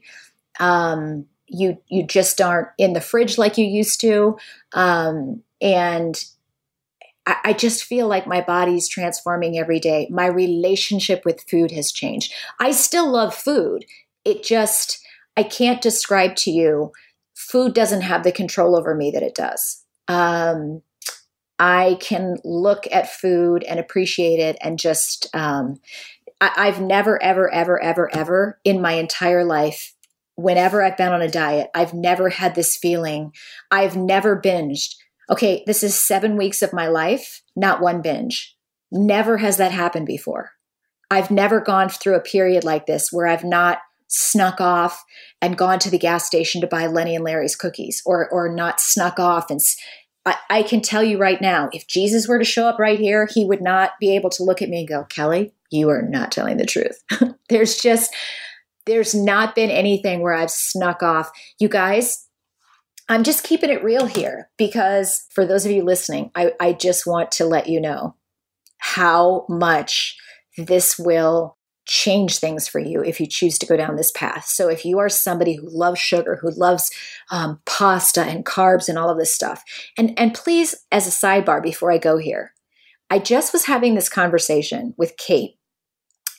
Um, 0.58 1.26
you, 1.46 1.76
you 1.88 2.04
just 2.06 2.40
aren't 2.40 2.68
in 2.78 2.94
the 2.94 3.02
fridge 3.02 3.36
like 3.36 3.58
you 3.58 3.66
used 3.66 4.00
to. 4.00 4.38
Um, 4.72 5.42
and 5.60 6.24
I, 7.26 7.54
just 7.54 7.84
feel 7.84 8.06
like 8.06 8.26
my 8.26 8.40
body's 8.42 8.88
transforming 8.88 9.58
every 9.58 9.80
day. 9.80 10.08
My 10.10 10.26
relationship 10.26 11.24
with 11.24 11.48
food 11.48 11.70
has 11.70 11.90
changed. 11.90 12.32
I 12.60 12.70
still 12.72 13.10
love 13.10 13.34
food. 13.34 13.86
It 14.24 14.42
just, 14.42 15.02
I 15.36 15.42
can't 15.42 15.80
describe 15.80 16.36
to 16.36 16.50
you, 16.50 16.92
food 17.34 17.74
doesn't 17.74 18.02
have 18.02 18.24
the 18.24 18.32
control 18.32 18.76
over 18.76 18.94
me 18.94 19.10
that 19.10 19.22
it 19.22 19.34
does. 19.34 19.82
Um, 20.06 20.82
I 21.58 21.96
can 22.00 22.36
look 22.44 22.86
at 22.92 23.10
food 23.10 23.62
and 23.62 23.80
appreciate 23.80 24.40
it 24.40 24.56
and 24.60 24.78
just, 24.78 25.34
um, 25.34 25.80
I, 26.40 26.66
have 26.66 26.80
never, 26.80 27.22
ever, 27.22 27.52
ever, 27.52 27.82
ever, 27.82 28.14
ever 28.14 28.60
in 28.64 28.82
my 28.82 28.92
entire 28.92 29.44
life, 29.44 29.94
whenever 30.36 30.82
I've 30.82 30.96
been 30.96 31.12
on 31.12 31.22
a 31.22 31.30
diet, 31.30 31.70
I've 31.74 31.94
never 31.94 32.28
had 32.28 32.54
this 32.54 32.76
feeling. 32.76 33.32
I've 33.70 33.96
never 33.96 34.40
binged 34.40 34.96
okay, 35.30 35.62
this 35.66 35.82
is 35.82 35.94
seven 35.94 36.36
weeks 36.36 36.62
of 36.62 36.72
my 36.72 36.88
life, 36.88 37.42
not 37.56 37.80
one 37.80 38.02
binge. 38.02 38.56
Never 38.90 39.38
has 39.38 39.56
that 39.56 39.72
happened 39.72 40.06
before. 40.06 40.52
I've 41.10 41.30
never 41.30 41.60
gone 41.60 41.88
through 41.88 42.16
a 42.16 42.20
period 42.20 42.64
like 42.64 42.86
this 42.86 43.12
where 43.12 43.26
I've 43.26 43.44
not 43.44 43.78
snuck 44.08 44.60
off 44.60 45.04
and 45.40 45.58
gone 45.58 45.78
to 45.80 45.90
the 45.90 45.98
gas 45.98 46.26
station 46.26 46.60
to 46.60 46.66
buy 46.66 46.86
Lenny 46.86 47.14
and 47.14 47.24
Larry's 47.24 47.56
cookies 47.56 48.02
or, 48.06 48.28
or 48.30 48.48
not 48.48 48.80
snuck 48.80 49.18
off. 49.18 49.50
And 49.50 49.60
I, 50.24 50.36
I 50.50 50.62
can 50.62 50.80
tell 50.80 51.02
you 51.02 51.18
right 51.18 51.40
now, 51.40 51.68
if 51.72 51.86
Jesus 51.86 52.28
were 52.28 52.38
to 52.38 52.44
show 52.44 52.66
up 52.66 52.78
right 52.78 52.98
here, 52.98 53.28
he 53.32 53.44
would 53.44 53.60
not 53.60 53.92
be 54.00 54.14
able 54.14 54.30
to 54.30 54.44
look 54.44 54.62
at 54.62 54.68
me 54.68 54.80
and 54.80 54.88
go, 54.88 55.04
Kelly, 55.04 55.52
you 55.70 55.90
are 55.90 56.02
not 56.02 56.30
telling 56.30 56.56
the 56.56 56.66
truth. 56.66 57.02
there's 57.48 57.78
just, 57.78 58.14
there's 58.86 59.14
not 59.14 59.54
been 59.54 59.70
anything 59.70 60.20
where 60.20 60.34
I've 60.34 60.50
snuck 60.50 61.02
off. 61.02 61.30
You 61.58 61.68
guys, 61.68 62.23
I'm 63.08 63.22
just 63.22 63.44
keeping 63.44 63.70
it 63.70 63.84
real 63.84 64.06
here 64.06 64.48
because 64.56 65.26
for 65.30 65.44
those 65.44 65.66
of 65.66 65.72
you 65.72 65.84
listening, 65.84 66.30
I, 66.34 66.52
I 66.58 66.72
just 66.72 67.06
want 67.06 67.32
to 67.32 67.44
let 67.44 67.68
you 67.68 67.80
know 67.80 68.16
how 68.78 69.44
much 69.48 70.16
this 70.56 70.98
will 70.98 71.56
change 71.86 72.38
things 72.38 72.66
for 72.66 72.78
you 72.78 73.02
if 73.02 73.20
you 73.20 73.26
choose 73.26 73.58
to 73.58 73.66
go 73.66 73.76
down 73.76 73.96
this 73.96 74.10
path. 74.12 74.46
So, 74.46 74.68
if 74.68 74.84
you 74.84 74.98
are 74.98 75.08
somebody 75.08 75.56
who 75.56 75.68
loves 75.68 76.00
sugar, 76.00 76.38
who 76.40 76.50
loves 76.50 76.90
um, 77.30 77.60
pasta 77.66 78.22
and 78.22 78.44
carbs 78.44 78.88
and 78.88 78.98
all 78.98 79.10
of 79.10 79.18
this 79.18 79.34
stuff, 79.34 79.62
and 79.98 80.18
and 80.18 80.34
please, 80.34 80.74
as 80.90 81.06
a 81.06 81.10
sidebar 81.10 81.62
before 81.62 81.92
I 81.92 81.98
go 81.98 82.16
here, 82.16 82.54
I 83.10 83.18
just 83.18 83.52
was 83.52 83.66
having 83.66 83.94
this 83.94 84.08
conversation 84.08 84.94
with 84.96 85.16
Kate 85.18 85.58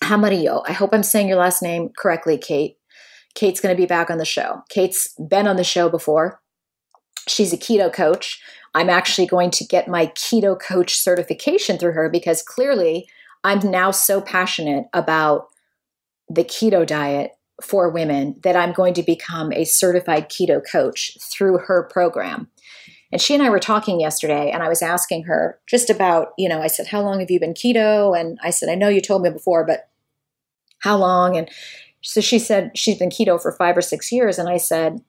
Hamarillo. 0.03 0.63
I 0.67 0.71
hope 0.71 0.91
I'm 0.93 1.03
saying 1.03 1.27
your 1.27 1.37
last 1.37 1.61
name 1.61 1.89
correctly, 1.97 2.37
Kate. 2.37 2.77
Kate's 3.35 3.59
going 3.59 3.75
to 3.75 3.81
be 3.81 3.85
back 3.85 4.09
on 4.09 4.17
the 4.17 4.25
show. 4.25 4.61
Kate's 4.69 5.13
been 5.29 5.47
on 5.47 5.57
the 5.57 5.63
show 5.63 5.89
before. 5.89 6.39
She's 7.27 7.53
a 7.53 7.57
keto 7.57 7.91
coach. 7.91 8.41
I'm 8.73 8.89
actually 8.89 9.27
going 9.27 9.51
to 9.51 9.65
get 9.65 9.87
my 9.87 10.07
keto 10.07 10.59
coach 10.59 10.95
certification 10.95 11.77
through 11.77 11.93
her 11.93 12.09
because 12.09 12.41
clearly 12.41 13.07
I'm 13.43 13.59
now 13.59 13.91
so 13.91 14.21
passionate 14.21 14.85
about 14.93 15.47
the 16.29 16.43
keto 16.43 16.85
diet 16.85 17.31
for 17.63 17.89
women 17.89 18.35
that 18.43 18.55
I'm 18.55 18.73
going 18.73 18.93
to 18.95 19.03
become 19.03 19.53
a 19.53 19.63
certified 19.63 20.29
keto 20.29 20.61
coach 20.69 21.17
through 21.21 21.59
her 21.59 21.83
program. 21.83 22.49
And 23.11 23.21
she 23.21 23.33
and 23.33 23.41
I 23.41 23.49
were 23.49 23.59
talking 23.59 24.01
yesterday, 24.01 24.51
and 24.51 24.61
I 24.61 24.67
was 24.67 24.81
asking 24.81 25.23
her 25.23 25.59
just 25.67 25.89
about, 25.89 26.33
you 26.37 26.49
know, 26.49 26.61
I 26.61 26.67
said, 26.67 26.87
How 26.87 27.01
long 27.01 27.19
have 27.21 27.31
you 27.31 27.39
been 27.39 27.53
keto? 27.53 28.19
And 28.19 28.37
I 28.43 28.49
said, 28.49 28.67
I 28.67 28.75
know 28.75 28.89
you 28.89 28.99
told 28.99 29.21
me 29.21 29.29
before, 29.29 29.65
but 29.65 29.87
how 30.79 30.97
long? 30.97 31.37
And 31.37 31.49
so 32.01 32.19
she 32.19 32.39
said 32.39 32.71
she's 32.75 32.97
been 32.97 33.09
keto 33.09 33.41
for 33.41 33.51
five 33.51 33.77
or 33.77 33.81
six 33.81 34.11
years. 34.11 34.37
And 34.37 34.49
I 34.49 34.57
said, 34.57 35.01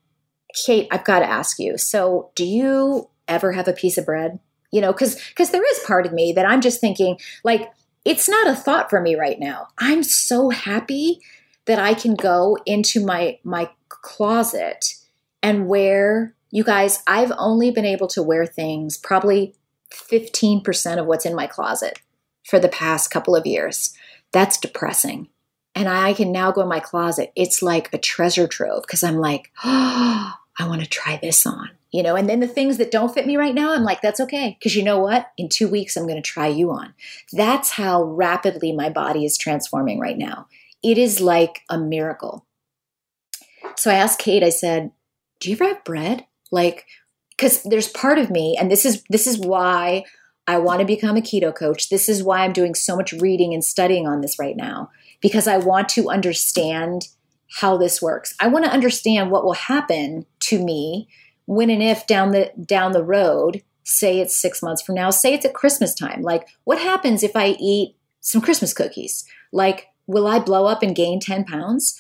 Kate, 0.65 0.89
I've 0.91 1.05
got 1.05 1.21
to 1.21 1.31
ask 1.31 1.59
you. 1.59 1.79
So, 1.79 2.31
do 2.35 2.45
you 2.45 3.09
ever 3.29 3.53
have 3.53 3.69
a 3.69 3.73
piece 3.73 3.99
of 3.99 4.07
bread? 4.07 4.39
You 4.73 4.81
know, 4.81 4.93
because 4.93 5.17
because 5.29 5.51
there 5.51 5.69
is 5.73 5.79
part 5.87 6.07
of 6.07 6.13
me 6.13 6.33
that 6.33 6.47
I'm 6.47 6.61
just 6.61 6.81
thinking, 6.81 7.19
like, 7.45 7.71
it's 8.05 8.29
not 8.29 8.49
a 8.49 8.55
thought 8.55 8.91
for 8.91 9.01
me 9.01 9.15
right 9.15 9.39
now. 9.39 9.69
I'm 9.79 10.03
so 10.03 10.51
happy 10.51 11.21
that 11.67 11.79
I 11.79 11.95
can 11.95 12.15
go 12.15 12.57
into 12.67 13.05
my 13.05 13.39
my 13.45 13.71
closet 13.89 14.95
and 15.43 15.69
wear 15.69 16.35
you 16.51 16.65
guys, 16.65 17.03
I've 17.07 17.33
only 17.37 17.71
been 17.71 17.85
able 17.85 18.09
to 18.09 18.23
wear 18.23 18.47
things 18.47 18.97
probably 18.97 19.55
15% 19.93 20.99
of 20.99 21.07
what's 21.07 21.27
in 21.27 21.35
my 21.35 21.47
closet 21.47 22.01
for 22.45 22.59
the 22.59 22.69
past 22.69 23.11
couple 23.11 23.37
of 23.37 23.47
years. 23.47 23.95
That's 24.33 24.59
depressing. 24.59 25.29
And 25.75 25.89
I 25.89 26.15
can 26.15 26.33
now 26.33 26.53
go 26.53 26.63
in 26.63 26.69
my 26.69 26.81
closet. 26.81 27.33
It's 27.37 27.63
like 27.63 27.93
a 27.93 27.99
treasure 27.99 28.47
trove 28.47 28.83
because 28.83 29.03
I'm 29.03 29.19
like, 29.19 29.53
oh, 29.65 30.35
I 30.59 30.67
want 30.67 30.83
to 30.83 30.89
try 30.89 31.19
this 31.21 31.47
on, 31.47 31.71
you 31.91 32.03
know. 32.03 32.17
And 32.17 32.29
then 32.29 32.41
the 32.41 32.49
things 32.49 32.79
that 32.79 32.91
don't 32.91 33.13
fit 33.13 33.27
me 33.27 33.37
right 33.37 33.55
now, 33.55 33.73
I'm 33.73 33.83
like, 33.83 34.01
that's 34.01 34.21
okay. 34.21 34.57
Because 34.59 34.75
you 34.75 34.83
know 34.83 34.99
what? 34.99 35.31
In 35.37 35.49
two 35.49 35.69
weeks, 35.69 35.97
I'm 35.97 36.07
going 36.07 36.17
to 36.17 36.23
try 36.23 36.47
you 36.47 36.71
on. 36.71 36.95
That's 37.33 37.73
how 37.73 38.03
rapidly 38.05 38.73
my 38.73 38.89
body 38.89 39.25
is 39.25 39.37
transforming 39.37 40.01
right 40.01 40.17
now. 40.17 40.47
It 40.83 40.99
is 40.99 41.21
like 41.21 41.61
a 41.69 41.79
miracle. 41.79 42.47
So 43.77 43.91
I 43.91 43.95
asked 43.95 44.19
Kate, 44.19 44.43
I 44.43 44.51
said, 44.51 44.93
Do 45.41 45.51
you 45.51 45.57
ever 45.57 45.67
have 45.67 45.85
bread? 45.85 46.27
Like, 46.51 46.87
because 47.31 47.63
there's 47.65 47.89
part 47.89 48.19
of 48.19 48.31
me, 48.31 48.57
and 48.59 48.71
this 48.71 48.85
is 48.85 49.03
this 49.11 49.27
is 49.27 49.39
why 49.39 50.05
I 50.47 50.59
want 50.59 50.81
to 50.81 50.87
become 50.87 51.17
a 51.17 51.21
keto 51.21 51.55
coach. 51.55 51.89
This 51.89 52.09
is 52.09 52.23
why 52.23 52.41
I'm 52.41 52.53
doing 52.53 52.75
so 52.75 52.97
much 52.97 53.13
reading 53.13 53.53
and 53.53 53.65
studying 53.65 54.07
on 54.07 54.21
this 54.21 54.39
right 54.39 54.57
now 54.57 54.91
because 55.21 55.47
I 55.47 55.59
want 55.59 55.89
to 55.91 56.09
understand 56.09 57.09
how 57.61 57.79
this 57.79 58.03
works. 58.03 58.35
I 58.39 58.49
want 58.49 58.67
to 58.67 58.71
understand 58.71 59.31
what 59.31 59.45
will 59.45 59.55
happen 59.55 60.27
to 60.41 60.63
me 60.63 61.09
when 61.47 61.71
and 61.71 61.83
if 61.83 62.07
down 62.07 62.33
the 62.33 62.53
down 62.63 62.93
the 62.93 63.05
road, 63.05 63.63
say 63.83 64.21
it's 64.21 64.39
6 64.39 64.63
months 64.63 64.83
from 64.83 64.97
now, 64.97 65.09
say 65.09 65.33
it's 65.33 65.47
at 65.47 65.55
Christmas 65.55 65.95
time. 65.95 66.21
Like 66.21 66.49
what 66.65 66.79
happens 66.79 67.23
if 67.23 67.35
I 67.35 67.57
eat 67.59 67.97
some 68.21 68.43
Christmas 68.43 68.75
cookies? 68.75 69.25
Like 69.53 69.87
will 70.07 70.27
I 70.27 70.39
blow 70.39 70.67
up 70.67 70.83
and 70.83 70.95
gain 70.95 71.19
10 71.19 71.45
pounds? 71.45 71.99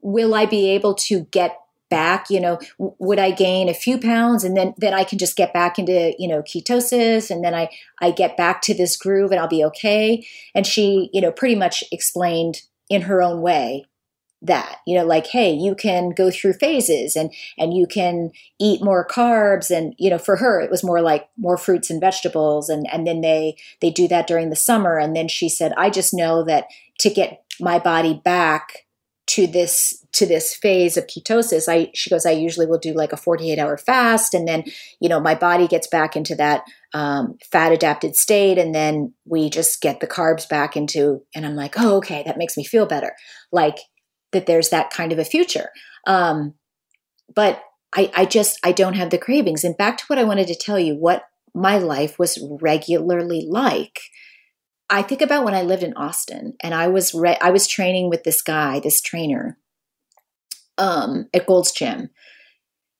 Will 0.00 0.34
I 0.34 0.46
be 0.46 0.70
able 0.70 0.94
to 0.94 1.22
get 1.32 1.58
back 1.90 2.30
you 2.30 2.40
know 2.40 2.58
would 2.78 3.18
i 3.18 3.30
gain 3.30 3.68
a 3.68 3.74
few 3.74 3.98
pounds 3.98 4.44
and 4.44 4.56
then 4.56 4.72
then 4.78 4.94
i 4.94 5.04
can 5.04 5.18
just 5.18 5.36
get 5.36 5.52
back 5.52 5.78
into 5.78 6.14
you 6.18 6.26
know 6.26 6.40
ketosis 6.40 7.30
and 7.30 7.44
then 7.44 7.54
i 7.54 7.68
i 8.00 8.10
get 8.10 8.34
back 8.34 8.62
to 8.62 8.72
this 8.72 8.96
groove 8.96 9.30
and 9.30 9.38
i'll 9.38 9.46
be 9.46 9.62
okay 9.62 10.26
and 10.54 10.66
she 10.66 11.10
you 11.12 11.20
know 11.20 11.30
pretty 11.30 11.54
much 11.54 11.84
explained 11.92 12.62
in 12.88 13.02
her 13.02 13.20
own 13.20 13.42
way 13.42 13.84
that 14.42 14.78
you 14.86 14.98
know 14.98 15.04
like 15.04 15.26
hey 15.28 15.52
you 15.52 15.74
can 15.74 16.10
go 16.10 16.30
through 16.30 16.52
phases 16.52 17.14
and 17.14 17.32
and 17.56 17.74
you 17.74 17.86
can 17.86 18.30
eat 18.58 18.82
more 18.82 19.06
carbs 19.06 19.70
and 19.70 19.94
you 19.98 20.10
know 20.10 20.18
for 20.18 20.36
her 20.36 20.60
it 20.60 20.70
was 20.70 20.82
more 20.82 21.00
like 21.00 21.28
more 21.38 21.56
fruits 21.56 21.90
and 21.90 22.00
vegetables 22.00 22.68
and 22.68 22.86
and 22.92 23.06
then 23.06 23.20
they 23.20 23.56
they 23.80 23.90
do 23.90 24.08
that 24.08 24.26
during 24.26 24.50
the 24.50 24.56
summer. 24.56 24.98
And 24.98 25.14
then 25.14 25.28
she 25.28 25.48
said 25.48 25.72
i 25.76 25.88
just 25.88 26.12
know 26.12 26.44
that 26.44 26.66
to 26.98 27.10
get 27.10 27.44
my 27.60 27.78
body 27.78 28.20
back 28.24 28.86
to 29.28 29.46
this 29.46 30.04
to 30.12 30.26
this 30.26 30.54
phase 30.54 30.96
of 30.96 31.06
ketosis 31.06 31.68
i 31.68 31.90
she 31.94 32.10
goes 32.10 32.26
i 32.26 32.30
usually 32.30 32.66
will 32.66 32.78
do 32.78 32.92
like 32.92 33.12
a 33.12 33.16
48 33.16 33.58
hour 33.58 33.76
fast 33.78 34.34
and 34.34 34.48
then 34.48 34.64
you 35.00 35.08
know 35.08 35.20
my 35.20 35.34
body 35.34 35.68
gets 35.68 35.86
back 35.86 36.16
into 36.16 36.34
that 36.34 36.64
um, 36.94 37.38
fat 37.50 37.72
adapted 37.72 38.16
state 38.16 38.58
and 38.58 38.74
then 38.74 39.14
we 39.24 39.48
just 39.48 39.80
get 39.80 40.00
the 40.00 40.06
carbs 40.06 40.48
back 40.48 40.76
into 40.76 41.22
and 41.34 41.46
i'm 41.46 41.54
like 41.54 41.74
oh 41.78 41.96
okay 41.96 42.22
that 42.26 42.36
makes 42.36 42.56
me 42.56 42.64
feel 42.64 42.84
better. 42.84 43.12
Like 43.52 43.78
that 44.32 44.46
there's 44.46 44.70
that 44.70 44.90
kind 44.90 45.12
of 45.12 45.18
a 45.18 45.24
future 45.24 45.70
um, 46.06 46.54
but 47.34 47.62
I, 47.94 48.10
I 48.14 48.24
just 48.24 48.58
i 48.64 48.72
don't 48.72 48.94
have 48.94 49.10
the 49.10 49.18
cravings 49.18 49.64
and 49.64 49.76
back 49.76 49.98
to 49.98 50.04
what 50.06 50.18
i 50.18 50.24
wanted 50.24 50.46
to 50.48 50.54
tell 50.54 50.78
you 50.78 50.94
what 50.94 51.24
my 51.54 51.78
life 51.78 52.18
was 52.18 52.38
regularly 52.60 53.46
like 53.48 54.00
I 54.92 55.00
think 55.00 55.22
about 55.22 55.44
when 55.44 55.54
I 55.54 55.62
lived 55.62 55.82
in 55.82 55.94
Austin 55.94 56.52
and 56.60 56.74
I 56.74 56.88
was 56.88 57.14
re- 57.14 57.38
I 57.40 57.50
was 57.50 57.66
training 57.66 58.10
with 58.10 58.24
this 58.24 58.42
guy, 58.42 58.78
this 58.78 59.00
trainer, 59.00 59.56
um, 60.76 61.30
at 61.32 61.46
Gold's 61.46 61.72
Gym, 61.72 62.10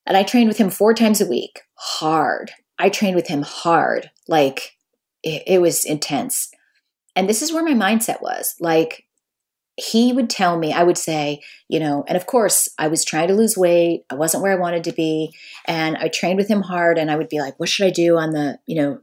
and 0.07 0.17
I 0.17 0.23
trained 0.23 0.49
with 0.49 0.57
him 0.57 0.71
four 0.71 0.95
times 0.95 1.21
a 1.21 1.27
week, 1.27 1.61
hard. 1.75 2.53
I 2.79 2.89
trained 2.89 3.15
with 3.15 3.29
him 3.29 3.43
hard, 3.43 4.11
like 4.27 4.73
it, 5.23 5.43
it 5.47 5.61
was 5.61 5.85
intense. 5.85 6.51
And 7.15 7.29
this 7.29 7.43
is 7.43 7.53
where 7.53 7.63
my 7.63 7.75
mindset 7.75 8.23
was. 8.23 8.55
Like 8.59 9.05
he 9.77 10.13
would 10.13 10.29
tell 10.29 10.59
me, 10.59 10.73
I 10.73 10.83
would 10.83 10.99
say, 10.99 11.41
you 11.69 11.81
know, 11.81 12.05
and 12.07 12.17
of 12.17 12.27
course, 12.27 12.69
I 12.79 12.89
was 12.89 13.05
trying 13.05 13.29
to 13.29 13.35
lose 13.35 13.57
weight. 13.57 14.05
I 14.11 14.15
wasn't 14.15 14.43
where 14.43 14.53
I 14.53 14.61
wanted 14.61 14.85
to 14.85 14.93
be. 14.93 15.35
And 15.67 15.97
I 15.97 16.09
trained 16.09 16.37
with 16.37 16.49
him 16.49 16.63
hard. 16.63 16.99
And 16.99 17.11
I 17.11 17.17
would 17.17 17.29
be 17.29 17.41
like, 17.41 17.59
what 17.59 17.69
should 17.69 17.87
I 17.87 17.91
do 17.91 18.19
on 18.19 18.33
the, 18.33 18.59
you 18.67 18.77
know, 18.77 19.01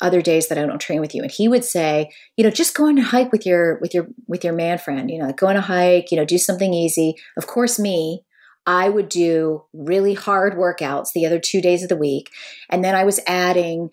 other 0.00 0.22
days 0.22 0.48
that 0.48 0.58
I 0.58 0.66
don't 0.66 0.80
train 0.80 1.00
with 1.00 1.14
you. 1.14 1.22
And 1.22 1.30
he 1.30 1.48
would 1.48 1.64
say, 1.64 2.10
you 2.36 2.44
know, 2.44 2.50
just 2.50 2.74
go 2.74 2.86
on 2.86 2.98
a 2.98 3.02
hike 3.02 3.32
with 3.32 3.46
your 3.46 3.78
with 3.80 3.94
your 3.94 4.08
with 4.26 4.44
your 4.44 4.52
man 4.52 4.78
friend, 4.78 5.10
you 5.10 5.18
know, 5.18 5.26
like 5.26 5.36
go 5.36 5.48
on 5.48 5.56
a 5.56 5.60
hike, 5.60 6.10
you 6.10 6.16
know, 6.16 6.24
do 6.24 6.38
something 6.38 6.72
easy. 6.72 7.14
Of 7.36 7.46
course, 7.46 7.78
me, 7.78 8.24
I 8.66 8.88
would 8.88 9.08
do 9.08 9.64
really 9.72 10.14
hard 10.14 10.54
workouts 10.54 11.12
the 11.12 11.26
other 11.26 11.38
two 11.38 11.60
days 11.60 11.82
of 11.82 11.88
the 11.88 11.96
week. 11.96 12.30
And 12.68 12.84
then 12.84 12.94
I 12.94 13.04
was 13.04 13.20
adding 13.26 13.90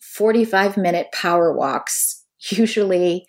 45 0.00 0.76
minute 0.76 1.08
power 1.12 1.52
walks, 1.52 2.24
usually 2.50 3.26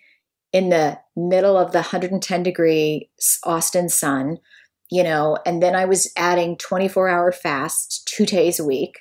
in 0.52 0.68
the 0.68 0.98
middle 1.16 1.56
of 1.56 1.72
the 1.72 1.78
110 1.78 2.42
degree 2.42 3.10
Austin 3.44 3.88
sun, 3.88 4.38
you 4.90 5.02
know, 5.02 5.38
and 5.46 5.62
then 5.62 5.74
I 5.74 5.84
was 5.84 6.12
adding 6.16 6.56
24 6.56 7.08
hour 7.08 7.32
fasts 7.32 8.02
two 8.04 8.26
days 8.26 8.58
a 8.58 8.64
week. 8.64 8.98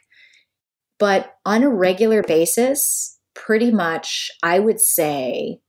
But 0.99 1.35
on 1.45 1.63
a 1.63 1.69
regular 1.69 2.21
basis, 2.21 3.19
pretty 3.33 3.71
much, 3.71 4.29
I 4.43 4.59
would 4.59 4.79
say 4.79 5.59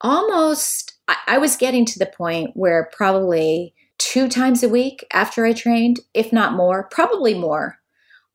almost, 0.00 0.98
I, 1.08 1.16
I 1.26 1.38
was 1.38 1.56
getting 1.56 1.84
to 1.86 1.98
the 1.98 2.06
point 2.06 2.50
where 2.54 2.90
probably 2.92 3.74
two 3.98 4.28
times 4.28 4.62
a 4.62 4.68
week 4.68 5.04
after 5.12 5.44
I 5.44 5.52
trained, 5.52 6.00
if 6.14 6.32
not 6.32 6.52
more, 6.52 6.88
probably 6.90 7.34
more, 7.34 7.78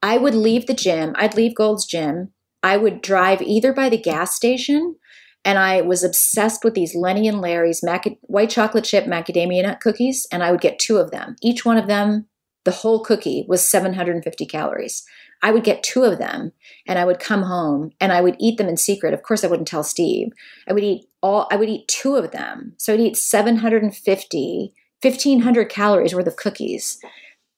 I 0.01 0.17
would 0.17 0.35
leave 0.35 0.67
the 0.67 0.73
gym. 0.73 1.13
I'd 1.15 1.35
leave 1.35 1.55
Gold's 1.55 1.85
Gym. 1.85 2.33
I 2.61 2.77
would 2.77 3.01
drive 3.01 3.41
either 3.41 3.73
by 3.73 3.89
the 3.89 3.97
gas 3.97 4.35
station, 4.35 4.97
and 5.45 5.59
I 5.59 5.81
was 5.81 6.03
obsessed 6.03 6.63
with 6.63 6.73
these 6.73 6.95
Lenny 6.95 7.27
and 7.27 7.41
Larry's 7.41 7.83
white 8.21 8.49
chocolate 8.49 8.85
chip 8.85 9.05
macadamia 9.05 9.63
nut 9.63 9.81
cookies, 9.81 10.25
and 10.31 10.43
I 10.43 10.51
would 10.51 10.61
get 10.61 10.79
two 10.79 10.97
of 10.97 11.11
them. 11.11 11.35
Each 11.41 11.65
one 11.65 11.77
of 11.77 11.87
them, 11.87 12.27
the 12.63 12.71
whole 12.71 13.03
cookie 13.03 13.45
was 13.47 13.69
750 13.69 14.45
calories. 14.45 15.03
I 15.41 15.51
would 15.51 15.65
get 15.65 15.83
two 15.83 16.05
of 16.05 16.19
them 16.19 16.53
and 16.87 16.97
I 16.97 17.03
would 17.03 17.19
come 17.19 17.43
home 17.43 17.91
and 17.99 18.13
I 18.13 18.21
would 18.21 18.37
eat 18.39 18.57
them 18.57 18.69
in 18.69 18.77
secret. 18.77 19.13
Of 19.13 19.23
course, 19.23 19.43
I 19.43 19.47
wouldn't 19.47 19.67
tell 19.67 19.83
Steve. 19.83 20.29
I 20.69 20.73
would 20.73 20.83
eat 20.83 21.05
all, 21.21 21.47
I 21.51 21.57
would 21.57 21.67
eat 21.67 21.89
two 21.89 22.15
of 22.15 22.31
them. 22.31 22.73
So 22.77 22.93
I'd 22.93 23.01
eat 23.01 23.17
750, 23.17 24.73
1500 25.01 25.69
calories 25.69 26.15
worth 26.15 26.27
of 26.27 26.37
cookies. 26.37 26.97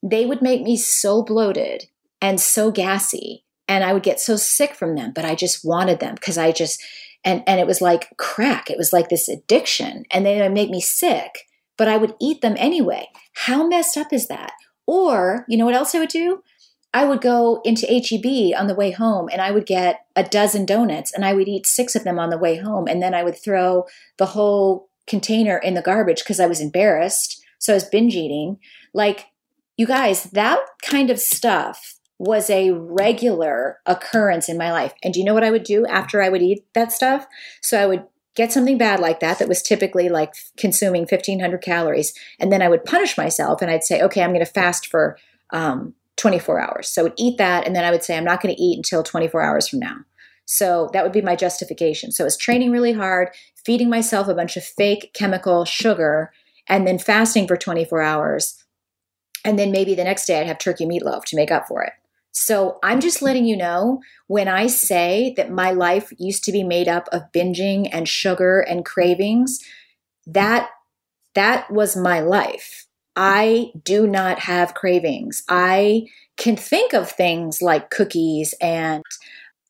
They 0.02 0.26
would 0.26 0.42
make 0.42 0.64
me 0.64 0.78
so 0.78 1.22
bloated 1.22 1.86
and 2.20 2.42
so 2.42 2.72
gassy. 2.72 3.44
And 3.68 3.84
I 3.84 3.94
would 3.94 4.04
get 4.04 4.20
so 4.20 4.36
sick 4.36 4.74
from 4.74 4.96
them, 4.96 5.12
but 5.14 5.26
I 5.26 5.36
just 5.36 5.64
wanted 5.64 6.00
them 6.00 6.16
because 6.16 6.40
I 6.40 6.52
just, 6.52 6.84
and, 7.26 7.44
and 7.48 7.60
it 7.60 7.68
was 7.68 7.82
like 7.82 8.16
crack. 8.18 8.70
It 8.70 8.78
was 8.78 8.94
like 8.94 9.10
this 9.10 9.28
addiction. 9.28 10.06
And 10.12 10.26
they 10.26 10.40
would 10.40 10.54
make 10.54 10.70
me 10.70 10.80
sick, 10.80 11.40
but 11.76 11.88
I 11.88 11.98
would 11.98 12.14
eat 12.22 12.42
them 12.42 12.56
anyway. 12.58 13.08
How 13.34 13.68
messed 13.68 13.98
up 13.98 14.14
is 14.14 14.28
that? 14.28 14.54
Or, 14.86 15.46
you 15.50 15.58
know 15.58 15.66
what 15.66 15.76
else 15.76 15.96
I 15.96 16.00
would 16.00 16.10
do? 16.10 16.44
I 16.94 17.04
would 17.04 17.20
go 17.20 17.62
into 17.66 17.88
HEB 17.88 18.58
on 18.58 18.68
the 18.68 18.76
way 18.76 18.92
home 18.92 19.28
and 19.30 19.42
I 19.42 19.52
would 19.52 19.66
get 19.66 20.06
a 20.16 20.24
dozen 20.24 20.66
donuts 20.66 21.12
and 21.14 21.26
I 21.26 21.34
would 21.34 21.50
eat 21.50 21.66
six 21.66 21.96
of 21.96 22.06
them 22.06 22.20
on 22.20 22.30
the 22.30 22.38
way 22.38 22.56
home. 22.56 22.88
And 22.88 23.02
then 23.02 23.14
I 23.14 23.24
would 23.24 23.38
throw 23.38 23.86
the 24.18 24.28
whole 24.28 24.88
container 25.06 25.58
in 25.58 25.74
the 25.74 25.82
garbage 25.82 26.20
because 26.20 26.40
I 26.40 26.46
was 26.46 26.62
embarrassed. 26.62 27.44
So 27.60 27.74
I 27.74 27.76
was 27.76 27.84
binge 27.84 28.16
eating. 28.16 28.60
Like, 28.94 29.26
you 29.76 29.88
guys, 29.88 30.26
that 30.26 30.60
kind 30.84 31.10
of 31.10 31.20
stuff 31.20 31.95
was 32.18 32.50
a 32.50 32.72
regular 32.72 33.80
occurrence 33.86 34.48
in 34.48 34.58
my 34.58 34.72
life. 34.72 34.94
And 35.04 35.14
do 35.14 35.20
you 35.20 35.26
know 35.26 35.34
what 35.34 35.44
I 35.44 35.52
would 35.52 35.64
do 35.64 35.86
after 35.86 36.22
I 36.22 36.30
would 36.30 36.42
eat 36.42 36.66
that 36.74 36.92
stuff? 36.92 37.28
So 37.62 37.82
I 37.82 37.86
would 37.86 38.06
get 38.36 38.52
something 38.52 38.78
bad 38.78 39.00
like 39.00 39.22
that, 39.22 39.40
that 39.40 39.48
was 39.48 39.62
typically 39.62 40.10
like 40.10 40.34
consuming 40.58 41.02
1500 41.02 41.62
calories. 41.62 42.14
And 42.40 42.52
then 42.52 42.62
I 42.62 42.70
would 42.70 42.86
punish 42.86 43.18
myself 43.18 43.62
and 43.62 43.72
I'd 43.72 43.84
say, 43.84 44.02
okay, 44.02 44.22
I'm 44.22 44.32
going 44.32 44.46
to 44.46 44.52
fast 44.52 44.88
for 44.88 45.18
um, 45.52 45.94
24 46.18 46.60
hours. 46.60 46.90
So 46.90 47.02
I 47.02 47.04
would 47.04 47.14
eat 47.18 47.38
that. 47.38 47.66
And 47.66 47.76
then 47.76 47.86
I 47.86 47.92
would 47.92 48.04
say, 48.04 48.18
I'm 48.18 48.26
not 48.26 48.42
going 48.42 48.54
to 48.54 48.62
eat 48.62 48.78
until 48.78 49.04
24 49.04 49.42
hours 49.42 49.68
from 49.68 49.80
now. 49.80 49.98
So 50.46 50.90
that 50.94 51.04
would 51.04 51.14
be 51.14 51.22
my 51.22 51.36
justification. 51.36 52.12
So 52.12 52.24
I 52.24 52.26
was 52.26 52.38
training 52.38 52.72
really 52.72 52.94
hard, 52.94 53.30
feeding 53.66 53.90
myself 53.90 54.28
a 54.28 54.36
bunch 54.36 54.58
of 54.58 54.64
fake 54.64 55.12
chemical 55.14 55.66
sugar, 55.66 56.32
and 56.68 56.86
then 56.86 57.00
fasting 57.00 57.48
for 57.48 57.58
24 57.58 58.02
hours. 58.02 58.64
And 59.44 59.58
then 59.58 59.72
maybe 59.72 59.96
the 59.96 60.04
next 60.04 60.26
day 60.26 60.40
I'd 60.40 60.48
have 60.48 60.60
turkey 60.60 60.86
meatloaf 60.86 61.24
to 61.26 61.36
make 61.36 61.52
up 61.52 61.68
for 61.68 61.84
it. 61.84 61.94
So 62.38 62.80
I'm 62.84 63.00
just 63.00 63.22
letting 63.22 63.46
you 63.46 63.56
know 63.56 64.02
when 64.28 64.50
I 64.50 64.68
say 64.68 65.34
that 65.38 65.50
my 65.50 65.72
life 65.72 66.12
used 66.18 66.44
to 66.44 66.52
be 66.52 66.66
made 66.66 66.90
up 66.90 67.08
of 67.14 67.32
binging 67.34 67.88
and 67.94 68.10
sugar 68.10 68.60
and 68.60 68.84
cravings, 68.84 69.60
that 70.28 70.70
that 71.34 71.72
was 71.72 71.96
my 71.96 72.20
life. 72.20 72.88
I 73.16 73.72
do 73.82 74.06
not 74.06 74.40
have 74.40 74.74
cravings. 74.74 75.44
I 75.48 76.08
can 76.36 76.58
think 76.58 76.94
of 76.94 77.10
things 77.10 77.62
like 77.62 77.90
cookies 77.90 78.54
and 78.60 79.02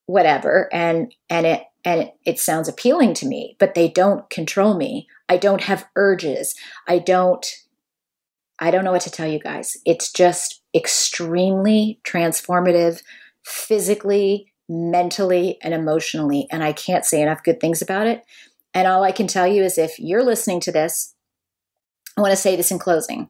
whatever 0.08 0.68
and 0.74 1.14
and 1.30 1.46
it 1.46 1.64
and 1.84 2.10
it, 2.26 2.40
sounds 2.40 2.68
appealing 2.68 3.14
to 3.14 3.28
me, 3.28 3.56
but 3.60 3.76
they 3.76 3.88
don't 3.88 4.28
control 4.32 4.76
me. 4.76 5.08
I 5.30 5.38
don't 5.38 5.62
have 5.62 5.86
urges. 5.96 6.56
I 6.88 6.98
don't 6.98 7.46
I 8.58 8.72
don't 8.72 8.84
know 8.84 8.92
what 8.92 9.02
to 9.02 9.12
tell 9.12 9.28
you 9.28 9.38
guys. 9.38 9.78
It's 9.86 10.12
just 10.12 10.64
extremely 10.76 12.00
transformative 12.04 13.02
physically, 13.44 14.52
mentally, 14.68 15.58
and 15.62 15.74
emotionally. 15.74 16.48
And 16.52 16.64
I 16.64 16.74
can't 16.74 17.06
say 17.06 17.22
enough 17.22 17.44
good 17.44 17.60
things 17.60 17.82
about 17.82 18.08
it. 18.08 18.24
And 18.74 18.88
all 18.88 19.04
I 19.04 19.12
can 19.12 19.28
tell 19.28 19.48
you 19.48 19.64
is 19.64 19.78
if 19.78 19.98
you're 20.00 20.24
listening 20.24 20.60
to 20.62 20.72
this, 20.72 21.16
I 22.18 22.22
want 22.22 22.32
to 22.32 22.38
say 22.38 22.56
this 22.56 22.72
in 22.72 22.80
closing. 22.80 23.30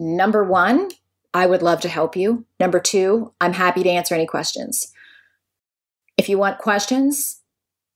Number 0.00 0.42
one, 0.44 0.90
I 1.34 1.46
would 1.46 1.62
love 1.62 1.80
to 1.82 1.88
help 1.88 2.16
you. 2.16 2.44
Number 2.58 2.80
two, 2.80 3.32
I'm 3.40 3.52
happy 3.52 3.82
to 3.82 3.90
answer 3.90 4.14
any 4.14 4.26
questions. 4.26 4.92
If 6.18 6.28
you 6.28 6.36
want 6.38 6.58
questions, 6.58 7.40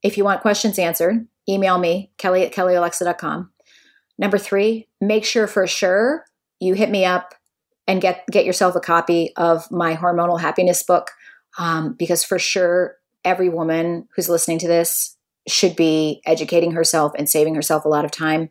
if 0.03 0.17
you 0.17 0.25
want 0.25 0.43
questions 0.43 0.79
answered, 0.79 1.27
email 1.49 1.79
me, 1.79 2.13
kelly 2.19 2.45
at 2.45 2.53
kellyolexa.com. 2.53 3.51
Number 4.19 4.39
three, 4.39 4.89
make 5.01 5.25
sure 5.25 5.47
for 5.47 5.67
sure 5.67 6.25
you 6.61 6.75
hit 6.75 6.91
me 6.91 7.05
up 7.05 7.35
and 7.87 8.01
get 8.01 8.25
get 8.31 8.45
yourself 8.45 8.75
a 8.75 8.81
copy 8.81 9.33
of 9.37 9.71
my 9.71 9.95
hormonal 9.95 10.41
happiness 10.41 10.83
book 10.83 11.11
um, 11.59 11.95
because 11.95 12.25
for 12.25 12.39
sure 12.39 12.97
every 13.25 13.49
woman 13.49 14.09
who's 14.15 14.29
listening 14.29 14.59
to 14.59 14.69
this 14.69 15.17
should 15.49 15.77
be 15.77 16.21
educating 16.27 16.73
herself 16.73 17.13
and 17.17 17.29
saving 17.29 17.55
herself 17.55 17.85
a 17.85 17.89
lot 17.89 18.05
of 18.05 18.11
time. 18.11 18.51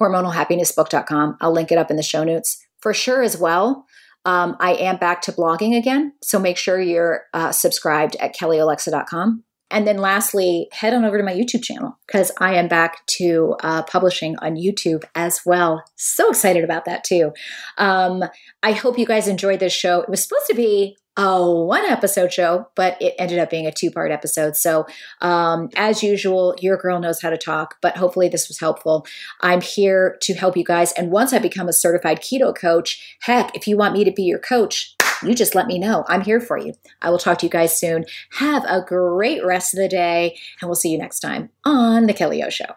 hormonalhappinessbook.com 0.00 1.36
i'll 1.40 1.52
link 1.52 1.72
it 1.72 1.78
up 1.78 1.90
in 1.90 1.96
the 1.96 2.02
show 2.02 2.24
notes. 2.24 2.64
For 2.80 2.94
sure 2.94 3.22
as 3.22 3.36
well 3.36 3.86
um, 4.24 4.56
i 4.60 4.74
am 4.74 4.96
back 4.98 5.22
to 5.22 5.32
blogging 5.32 5.76
again 5.76 6.12
so 6.22 6.38
make 6.38 6.56
sure 6.56 6.80
you're 6.80 7.22
uh, 7.34 7.52
subscribed 7.52 8.16
at 8.16 8.36
kellyolexa.com 8.36 9.44
and 9.70 9.86
then 9.86 9.98
lastly, 9.98 10.68
head 10.72 10.94
on 10.94 11.04
over 11.04 11.18
to 11.18 11.24
my 11.24 11.34
YouTube 11.34 11.62
channel 11.62 11.98
because 12.06 12.32
I 12.38 12.54
am 12.54 12.68
back 12.68 13.04
to 13.18 13.56
uh, 13.62 13.82
publishing 13.82 14.36
on 14.38 14.56
YouTube 14.56 15.04
as 15.14 15.42
well. 15.44 15.82
So 15.96 16.30
excited 16.30 16.64
about 16.64 16.86
that 16.86 17.04
too. 17.04 17.32
Um, 17.76 18.24
I 18.62 18.72
hope 18.72 18.98
you 18.98 19.06
guys 19.06 19.28
enjoyed 19.28 19.60
this 19.60 19.72
show. 19.72 20.00
It 20.00 20.08
was 20.08 20.22
supposed 20.22 20.46
to 20.46 20.54
be 20.54 20.96
a 21.18 21.50
one 21.50 21.84
episode 21.84 22.32
show, 22.32 22.68
but 22.76 22.96
it 23.02 23.12
ended 23.18 23.40
up 23.40 23.50
being 23.50 23.66
a 23.66 23.72
two 23.72 23.90
part 23.90 24.12
episode. 24.12 24.56
So, 24.56 24.86
um, 25.20 25.68
as 25.76 26.02
usual, 26.02 26.54
your 26.60 26.76
girl 26.76 27.00
knows 27.00 27.20
how 27.20 27.30
to 27.30 27.36
talk, 27.36 27.74
but 27.82 27.96
hopefully 27.96 28.28
this 28.28 28.46
was 28.46 28.60
helpful. 28.60 29.04
I'm 29.40 29.60
here 29.60 30.16
to 30.22 30.34
help 30.34 30.56
you 30.56 30.64
guys. 30.64 30.92
And 30.92 31.10
once 31.10 31.32
I 31.32 31.40
become 31.40 31.68
a 31.68 31.72
certified 31.72 32.20
keto 32.20 32.56
coach, 32.56 33.16
heck, 33.22 33.54
if 33.56 33.66
you 33.66 33.76
want 33.76 33.94
me 33.94 34.04
to 34.04 34.12
be 34.12 34.22
your 34.22 34.38
coach, 34.38 34.94
you 35.22 35.34
just 35.34 35.54
let 35.54 35.66
me 35.66 35.78
know. 35.78 36.04
I'm 36.08 36.22
here 36.22 36.40
for 36.40 36.58
you. 36.58 36.74
I 37.02 37.10
will 37.10 37.18
talk 37.18 37.38
to 37.38 37.46
you 37.46 37.50
guys 37.50 37.78
soon. 37.78 38.04
Have 38.32 38.64
a 38.64 38.80
great 38.80 39.44
rest 39.44 39.74
of 39.74 39.78
the 39.78 39.88
day, 39.88 40.38
and 40.60 40.68
we'll 40.68 40.76
see 40.76 40.90
you 40.90 40.98
next 40.98 41.20
time 41.20 41.50
on 41.64 42.06
The 42.06 42.14
Kelly 42.14 42.42
O 42.42 42.50
Show. 42.50 42.74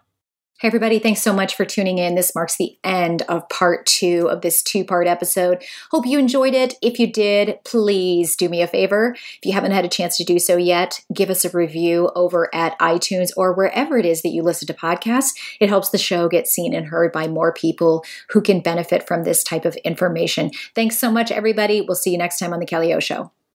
Hey, 0.61 0.67
everybody, 0.67 0.99
thanks 0.99 1.23
so 1.23 1.33
much 1.33 1.55
for 1.55 1.65
tuning 1.65 1.97
in. 1.97 2.13
This 2.13 2.35
marks 2.35 2.55
the 2.55 2.77
end 2.83 3.23
of 3.23 3.49
part 3.49 3.87
two 3.87 4.29
of 4.29 4.41
this 4.41 4.61
two 4.61 4.85
part 4.85 5.07
episode. 5.07 5.63
Hope 5.89 6.05
you 6.05 6.19
enjoyed 6.19 6.53
it. 6.53 6.75
If 6.83 6.99
you 6.99 7.11
did, 7.11 7.57
please 7.65 8.35
do 8.35 8.47
me 8.47 8.61
a 8.61 8.67
favor. 8.67 9.15
If 9.15 9.39
you 9.41 9.53
haven't 9.53 9.71
had 9.71 9.85
a 9.85 9.89
chance 9.89 10.17
to 10.17 10.23
do 10.23 10.37
so 10.37 10.57
yet, 10.57 11.01
give 11.11 11.31
us 11.31 11.43
a 11.43 11.49
review 11.49 12.11
over 12.13 12.47
at 12.53 12.77
iTunes 12.77 13.31
or 13.35 13.53
wherever 13.53 13.97
it 13.97 14.05
is 14.05 14.21
that 14.21 14.29
you 14.29 14.43
listen 14.43 14.67
to 14.67 14.73
podcasts. 14.75 15.31
It 15.59 15.69
helps 15.69 15.89
the 15.89 15.97
show 15.97 16.29
get 16.29 16.45
seen 16.45 16.75
and 16.75 16.85
heard 16.85 17.11
by 17.11 17.27
more 17.27 17.51
people 17.51 18.05
who 18.29 18.39
can 18.39 18.59
benefit 18.59 19.07
from 19.07 19.23
this 19.23 19.43
type 19.43 19.65
of 19.65 19.75
information. 19.77 20.51
Thanks 20.75 20.95
so 20.95 21.09
much, 21.09 21.31
everybody. 21.31 21.81
We'll 21.81 21.95
see 21.95 22.11
you 22.11 22.19
next 22.19 22.37
time 22.37 22.53
on 22.53 22.59
The 22.59 22.67
Kelly 22.67 22.93
O 22.93 22.99
Show. 22.99 23.31